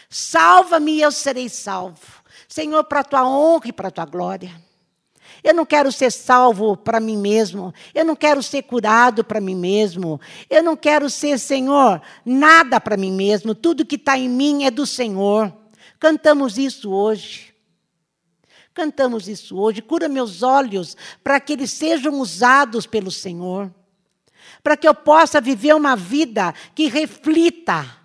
Salva-me 0.10 0.94
e 0.94 1.02
eu 1.02 1.12
serei 1.12 1.50
salvo. 1.50 2.22
Senhor, 2.48 2.84
para 2.84 3.00
a 3.00 3.04
tua 3.04 3.28
honra 3.28 3.68
e 3.68 3.74
para 3.74 3.88
a 3.88 3.92
tua 3.92 4.06
glória. 4.06 4.54
Eu 5.44 5.54
não 5.54 5.66
quero 5.66 5.92
ser 5.92 6.12
salvo 6.12 6.78
para 6.78 7.00
mim 7.00 7.18
mesmo. 7.18 7.74
Eu 7.94 8.06
não 8.06 8.16
quero 8.16 8.44
ser 8.44 8.64
curado 8.64 9.24
para 9.24 9.42
mim 9.42 9.56
mesmo. 9.56 10.20
Eu 10.50 10.62
não 10.62 10.76
quero 10.76 11.10
ser, 11.10 11.40
Senhor, 11.40 12.02
nada 12.26 12.80
para 12.80 12.98
mim 12.98 13.12
mesmo. 13.12 13.56
Tudo 13.56 13.86
que 13.86 13.96
está 13.96 14.18
em 14.18 14.30
mim 14.30 14.66
é 14.66 14.72
do 14.72 14.86
Senhor. 14.86 15.52
Cantamos 16.00 16.58
isso 16.58 16.92
hoje. 16.92 17.51
Cantamos 18.74 19.28
isso 19.28 19.58
hoje. 19.58 19.82
Cura 19.82 20.08
meus 20.08 20.44
olhos 20.44 20.96
para 21.24 21.40
que 21.40 21.54
eles 21.54 21.72
sejam 21.72 22.20
usados 22.20 22.86
pelo 22.86 23.12
Senhor. 23.12 23.74
Para 24.64 24.78
que 24.78 24.88
eu 24.88 24.94
possa 24.94 25.42
viver 25.42 25.76
uma 25.76 25.96
vida 25.96 26.54
que 26.74 26.88
reflita 26.88 27.98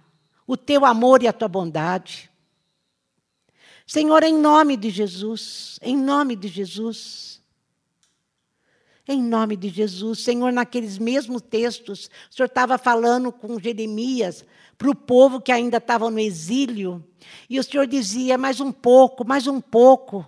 o 0.47 0.57
teu 0.57 0.85
amor 0.85 1.23
e 1.23 1.29
a 1.29 1.33
tua 1.33 1.49
bondade. 1.49 2.31
Senhor, 3.87 4.23
em 4.25 4.37
nome 4.37 4.77
de 4.77 4.91
Jesus, 4.91 5.79
em 5.81 5.97
nome 5.97 6.35
de 6.35 6.49
Jesus. 6.49 7.37
Em 9.09 9.23
nome 9.23 9.57
de 9.57 9.69
Jesus, 9.69 10.19
Senhor, 10.25 10.53
naqueles 10.53 10.99
mesmos 10.99 11.41
textos, 11.41 12.11
o 12.29 12.35
Senhor 12.35 12.49
estava 12.49 12.77
falando 12.77 13.31
com 13.31 13.61
Jeremias 13.61 14.45
para 14.77 14.91
o 14.91 14.97
povo 14.97 15.41
que 15.41 15.53
ainda 15.53 15.77
estava 15.77 16.11
no 16.11 16.19
exílio, 16.19 17.05
e 17.49 17.61
o 17.61 17.63
Senhor 17.63 17.87
dizia: 17.87 18.37
mais 18.37 18.61
um 18.61 18.73
pouco, 18.73 19.25
mais 19.25 19.47
um 19.47 19.61
pouco, 19.61 20.27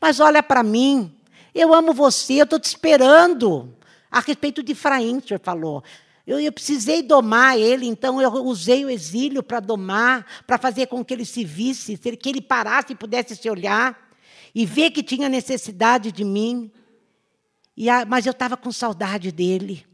mas 0.00 0.20
olha 0.20 0.42
para 0.42 0.62
mim, 0.62 1.14
eu 1.54 1.74
amo 1.74 1.92
você, 1.92 2.34
eu 2.34 2.44
estou 2.44 2.58
te 2.58 2.66
esperando. 2.66 3.74
A 4.10 4.20
respeito 4.20 4.62
de 4.62 4.72
Efraim, 4.72 5.18
o 5.18 5.26
Senhor 5.26 5.40
falou. 5.40 5.82
Eu, 6.26 6.38
eu 6.38 6.52
precisei 6.52 7.02
domar 7.02 7.58
ele, 7.58 7.86
então 7.86 8.20
eu 8.20 8.30
usei 8.44 8.84
o 8.84 8.90
exílio 8.90 9.42
para 9.42 9.60
domar, 9.60 10.26
para 10.46 10.58
fazer 10.58 10.86
com 10.86 11.04
que 11.04 11.14
ele 11.14 11.24
se 11.24 11.44
visse, 11.44 11.96
que 11.96 12.28
ele 12.28 12.40
parasse 12.40 12.92
e 12.92 12.96
pudesse 12.96 13.34
se 13.34 13.48
olhar 13.48 13.98
e 14.54 14.66
ver 14.66 14.90
que 14.90 15.02
tinha 15.02 15.28
necessidade 15.28 16.12
de 16.12 16.24
mim. 16.24 16.70
A, 17.90 18.04
mas 18.04 18.26
eu 18.26 18.32
estava 18.32 18.56
com 18.56 18.70
saudade 18.70 19.32
dele. 19.32 19.86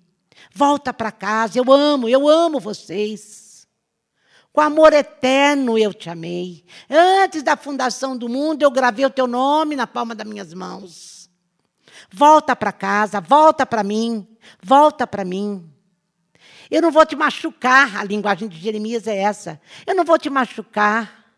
Volta 0.52 0.92
para 0.92 1.12
casa, 1.12 1.58
eu 1.58 1.72
amo, 1.72 2.08
eu 2.08 2.28
amo 2.28 2.58
vocês. 2.58 3.43
Com 4.54 4.60
amor 4.60 4.92
eterno 4.92 5.76
eu 5.76 5.92
te 5.92 6.08
amei. 6.08 6.64
Antes 6.88 7.42
da 7.42 7.56
fundação 7.56 8.16
do 8.16 8.28
mundo, 8.28 8.62
eu 8.62 8.70
gravei 8.70 9.04
o 9.04 9.10
teu 9.10 9.26
nome 9.26 9.74
na 9.74 9.84
palma 9.84 10.14
das 10.14 10.24
minhas 10.24 10.54
mãos. 10.54 11.28
Volta 12.08 12.54
para 12.54 12.70
casa, 12.70 13.20
volta 13.20 13.66
para 13.66 13.82
mim, 13.82 14.24
volta 14.62 15.08
para 15.08 15.24
mim. 15.24 15.68
Eu 16.70 16.80
não 16.80 16.92
vou 16.92 17.04
te 17.04 17.16
machucar, 17.16 17.96
a 17.96 18.04
linguagem 18.04 18.46
de 18.46 18.56
Jeremias 18.56 19.08
é 19.08 19.16
essa. 19.16 19.60
Eu 19.84 19.96
não 19.96 20.04
vou 20.04 20.16
te 20.20 20.30
machucar. 20.30 21.34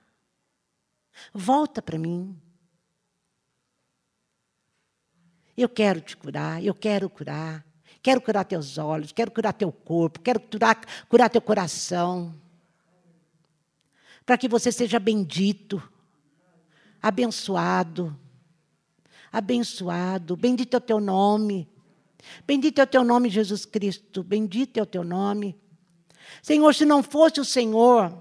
Volta 1.33 1.81
para 1.81 1.99
mim. 1.99 2.39
Eu 5.57 5.71
quero 5.71 6.03
te 6.03 6.15
curar, 6.15 6.63
eu 6.63 6.75
quero 6.75 7.09
curar. 7.09 7.65
Quero 8.03 8.21
curar 8.21 8.45
teus 8.45 8.77
olhos, 8.77 9.11
quero 9.11 9.31
curar 9.31 9.55
teu 9.55 9.73
corpo, 9.73 10.21
quero 10.21 10.39
curar, 10.39 10.79
curar 11.09 11.31
teu 11.31 11.41
coração. 11.41 12.45
Para 14.27 14.37
que 14.37 14.49
você 14.49 14.73
seja 14.73 14.99
bendito, 14.99 15.81
abençoado. 17.01 18.15
Abençoado, 19.33 20.37
bendito 20.37 20.75
é 20.75 20.79
o 20.79 20.81
teu 20.81 21.01
nome. 21.01 21.69
Bendito 22.45 22.81
é 22.81 22.85
o 22.85 22.87
teu 22.87 23.05
nome, 23.05 23.29
Jesus 23.29 23.65
Cristo. 23.65 24.25
Bendito 24.25 24.79
é 24.79 24.83
o 24.83 24.87
teu 24.87 25.05
nome. 25.05 25.57
Senhor, 26.43 26.75
se 26.75 26.85
não 26.85 27.03
fosse 27.03 27.41
o 27.41 27.45
Senhor, 27.45 28.13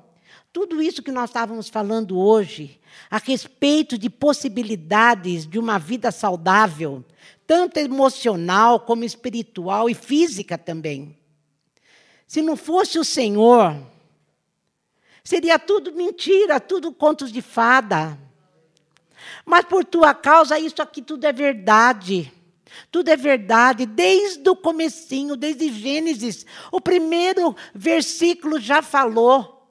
tudo 0.53 0.81
isso 0.81 1.01
que 1.01 1.11
nós 1.11 1.29
estávamos 1.29 1.69
falando 1.69 2.19
hoje, 2.19 2.79
a 3.09 3.17
respeito 3.17 3.97
de 3.97 4.09
possibilidades 4.09 5.47
de 5.47 5.57
uma 5.57 5.79
vida 5.79 6.11
saudável, 6.11 7.03
tanto 7.47 7.77
emocional 7.77 8.79
como 8.79 9.03
espiritual 9.03 9.89
e 9.89 9.95
física 9.95 10.57
também. 10.57 11.17
Se 12.27 12.41
não 12.41 12.55
fosse 12.55 12.99
o 12.99 13.03
Senhor, 13.03 13.75
seria 15.25 15.57
tudo 15.57 15.91
mentira, 15.91 16.59
tudo 16.59 16.93
contos 16.93 17.31
de 17.31 17.41
fada. 17.41 18.17
Mas 19.43 19.65
por 19.65 19.83
tua 19.83 20.13
causa, 20.13 20.57
isso 20.59 20.81
aqui 20.81 21.01
tudo 21.01 21.25
é 21.25 21.33
verdade. 21.33 22.31
Tudo 22.91 23.09
é 23.09 23.15
verdade, 23.15 23.85
desde 23.85 24.47
o 24.49 24.55
comecinho, 24.55 25.35
desde 25.35 25.71
Gênesis. 25.71 26.45
O 26.71 26.79
primeiro 26.79 27.55
versículo 27.73 28.59
já 28.59 28.81
falou. 28.81 29.67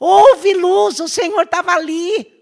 Houve 0.00 0.54
luz, 0.54 0.98
o 1.00 1.08
Senhor 1.08 1.42
estava 1.42 1.72
ali. 1.72 2.32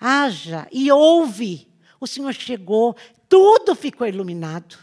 Haja 0.00 0.66
e 0.72 0.90
ouve. 0.90 1.72
O 2.00 2.06
Senhor 2.06 2.32
chegou, 2.34 2.96
tudo 3.28 3.74
ficou 3.74 4.06
iluminado. 4.06 4.76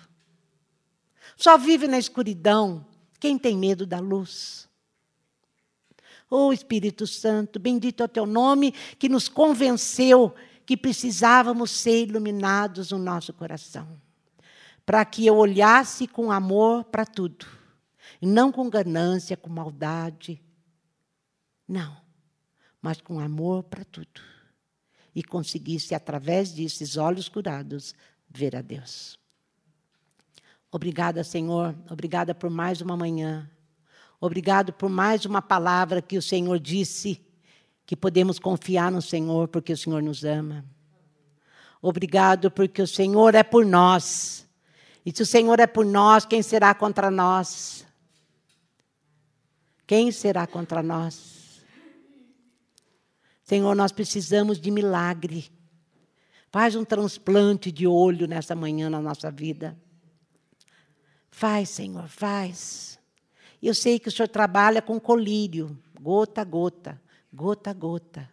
Só 1.36 1.58
vive 1.58 1.88
na 1.88 2.00
escuridão 2.00 2.86
quem 3.22 3.38
tem 3.38 3.56
medo 3.56 3.86
da 3.86 4.00
luz. 4.00 4.68
Oh 6.28 6.52
Espírito 6.52 7.06
Santo, 7.06 7.60
bendito 7.60 8.02
é 8.02 8.06
o 8.06 8.10
teu 8.10 8.26
nome 8.26 8.72
que 8.98 9.08
nos 9.08 9.30
convenceu 9.30 10.34
que 10.66 10.76
precisávamos 10.76 11.70
ser 11.70 12.08
iluminados 12.08 12.92
no 12.92 12.98
nosso 12.98 13.32
coração, 13.32 14.02
para 14.86 15.06
que 15.06 15.26
eu 15.26 15.38
olhasse 15.38 16.08
com 16.08 16.32
amor 16.32 16.86
para 16.86 17.06
tudo, 17.06 17.46
e 18.20 18.26
não 18.26 18.52
com 18.52 18.70
ganância, 18.70 19.38
com 19.38 19.50
maldade. 19.50 20.42
Não, 21.68 21.96
mas 22.82 23.02
com 23.02 23.20
amor 23.20 23.64
para 23.64 23.84
tudo. 23.86 24.22
E 25.14 25.22
conseguisse, 25.22 25.94
através 25.94 26.52
desses 26.52 26.98
olhos 26.98 27.28
curados, 27.28 27.94
ver 28.30 28.56
a 28.56 28.62
Deus. 28.62 29.21
Obrigada, 30.72 31.24
Senhor. 31.24 31.76
Obrigada 31.90 32.34
por 32.34 32.50
mais 32.50 32.80
uma 32.80 32.96
manhã. 32.96 33.50
Obrigado 34.22 34.72
por 34.72 34.90
mais 34.90 35.26
uma 35.26 35.42
palavra 35.42 36.02
que 36.02 36.18
o 36.18 36.22
Senhor 36.22 36.58
disse 36.60 37.20
que 37.86 37.96
podemos 37.96 38.40
confiar 38.40 38.90
no 38.90 39.02
Senhor 39.02 39.50
porque 39.50 39.74
o 39.74 39.78
Senhor 39.78 40.02
nos 40.02 40.24
ama. 40.24 40.64
Obrigado 41.82 42.50
porque 42.50 42.82
o 42.82 42.88
Senhor 42.88 43.36
é 43.36 43.44
por 43.44 43.66
nós. 43.66 44.48
E 45.06 45.12
se 45.14 45.24
o 45.24 45.26
Senhor 45.26 45.60
é 45.60 45.68
por 45.68 45.86
nós, 45.86 46.26
quem 46.26 46.42
será 46.42 46.74
contra 46.74 47.12
nós? 47.12 47.86
Quem 49.86 50.12
será 50.12 50.48
contra 50.48 50.82
nós? 50.82 51.66
Senhor, 53.44 53.76
nós 53.76 53.92
precisamos 53.92 54.58
de 54.58 54.72
milagre. 54.72 55.52
Faz 56.50 56.76
um 56.76 56.86
transplante 56.86 57.72
de 57.72 57.86
olho 57.86 58.26
nessa 58.26 58.56
manhã 58.56 58.90
na 58.90 59.02
nossa 59.02 59.30
vida. 59.30 59.78
Faz, 61.32 61.70
Senhor, 61.70 62.08
faz. 62.08 63.00
Eu 63.64 63.74
sei 63.74 63.98
que 63.98 64.10
o 64.10 64.12
Senhor 64.12 64.28
trabalha 64.28 64.82
com 64.82 65.00
colírio, 65.00 65.78
gota 66.00 66.42
a 66.42 66.44
gota 66.44 67.02
gota 67.34 67.70
a 67.70 67.74
gota. 67.74 68.30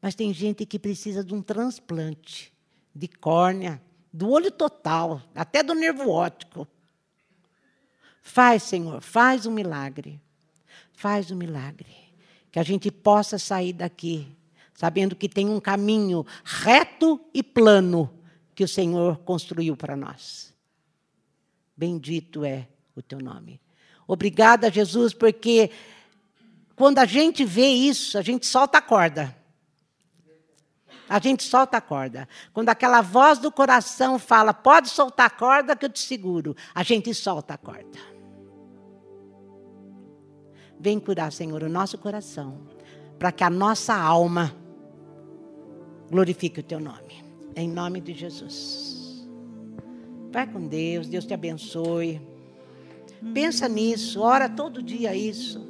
Mas 0.00 0.14
tem 0.14 0.32
gente 0.34 0.66
que 0.66 0.78
precisa 0.78 1.24
de 1.24 1.34
um 1.34 1.40
transplante 1.40 2.52
de 2.94 3.08
córnea, 3.08 3.80
do 4.12 4.30
olho 4.30 4.50
total, 4.50 5.22
até 5.34 5.62
do 5.62 5.74
nervo 5.74 6.10
óptico. 6.10 6.68
Faz, 8.20 8.62
Senhor, 8.64 9.00
faz 9.00 9.46
um 9.46 9.50
milagre. 9.50 10.20
Faz 10.92 11.30
um 11.30 11.36
milagre. 11.36 11.92
Que 12.52 12.58
a 12.58 12.62
gente 12.62 12.90
possa 12.90 13.38
sair 13.38 13.72
daqui 13.72 14.28
sabendo 14.74 15.16
que 15.16 15.28
tem 15.28 15.48
um 15.48 15.60
caminho 15.60 16.26
reto 16.44 17.20
e 17.32 17.42
plano 17.42 18.12
que 18.54 18.64
o 18.64 18.68
Senhor 18.68 19.18
construiu 19.18 19.76
para 19.76 19.96
nós. 19.96 20.53
Bendito 21.76 22.44
é 22.44 22.68
o 22.94 23.02
teu 23.02 23.18
nome. 23.18 23.60
Obrigada, 24.06 24.70
Jesus, 24.70 25.12
porque 25.12 25.70
quando 26.76 26.98
a 26.98 27.04
gente 27.04 27.44
vê 27.44 27.68
isso, 27.68 28.18
a 28.18 28.22
gente 28.22 28.46
solta 28.46 28.78
a 28.78 28.82
corda. 28.82 29.34
A 31.08 31.18
gente 31.18 31.42
solta 31.42 31.76
a 31.76 31.80
corda. 31.80 32.28
Quando 32.52 32.68
aquela 32.68 33.00
voz 33.00 33.38
do 33.38 33.50
coração 33.52 34.18
fala, 34.18 34.54
pode 34.54 34.88
soltar 34.88 35.26
a 35.26 35.30
corda 35.30 35.76
que 35.76 35.84
eu 35.84 35.90
te 35.90 36.00
seguro, 36.00 36.56
a 36.74 36.82
gente 36.82 37.12
solta 37.14 37.54
a 37.54 37.58
corda. 37.58 37.98
Vem 40.78 40.98
curar, 40.98 41.32
Senhor, 41.32 41.62
o 41.62 41.68
nosso 41.68 41.96
coração, 41.98 42.66
para 43.18 43.32
que 43.32 43.44
a 43.44 43.50
nossa 43.50 43.94
alma 43.94 44.54
glorifique 46.10 46.60
o 46.60 46.62
teu 46.62 46.80
nome. 46.80 47.24
Em 47.56 47.68
nome 47.68 48.00
de 48.00 48.12
Jesus. 48.12 48.93
Vai 50.34 50.48
com 50.48 50.66
Deus, 50.66 51.06
Deus 51.06 51.24
te 51.24 51.32
abençoe. 51.32 52.20
Pensa 53.32 53.68
nisso, 53.68 54.20
ora 54.20 54.48
todo 54.48 54.82
dia 54.82 55.14
isso. 55.14 55.64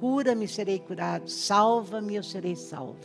Cura-me, 0.00 0.48
serei 0.48 0.80
curado. 0.80 1.30
Salva-me, 1.30 2.16
eu 2.16 2.22
serei 2.24 2.56
salvo. 2.56 2.98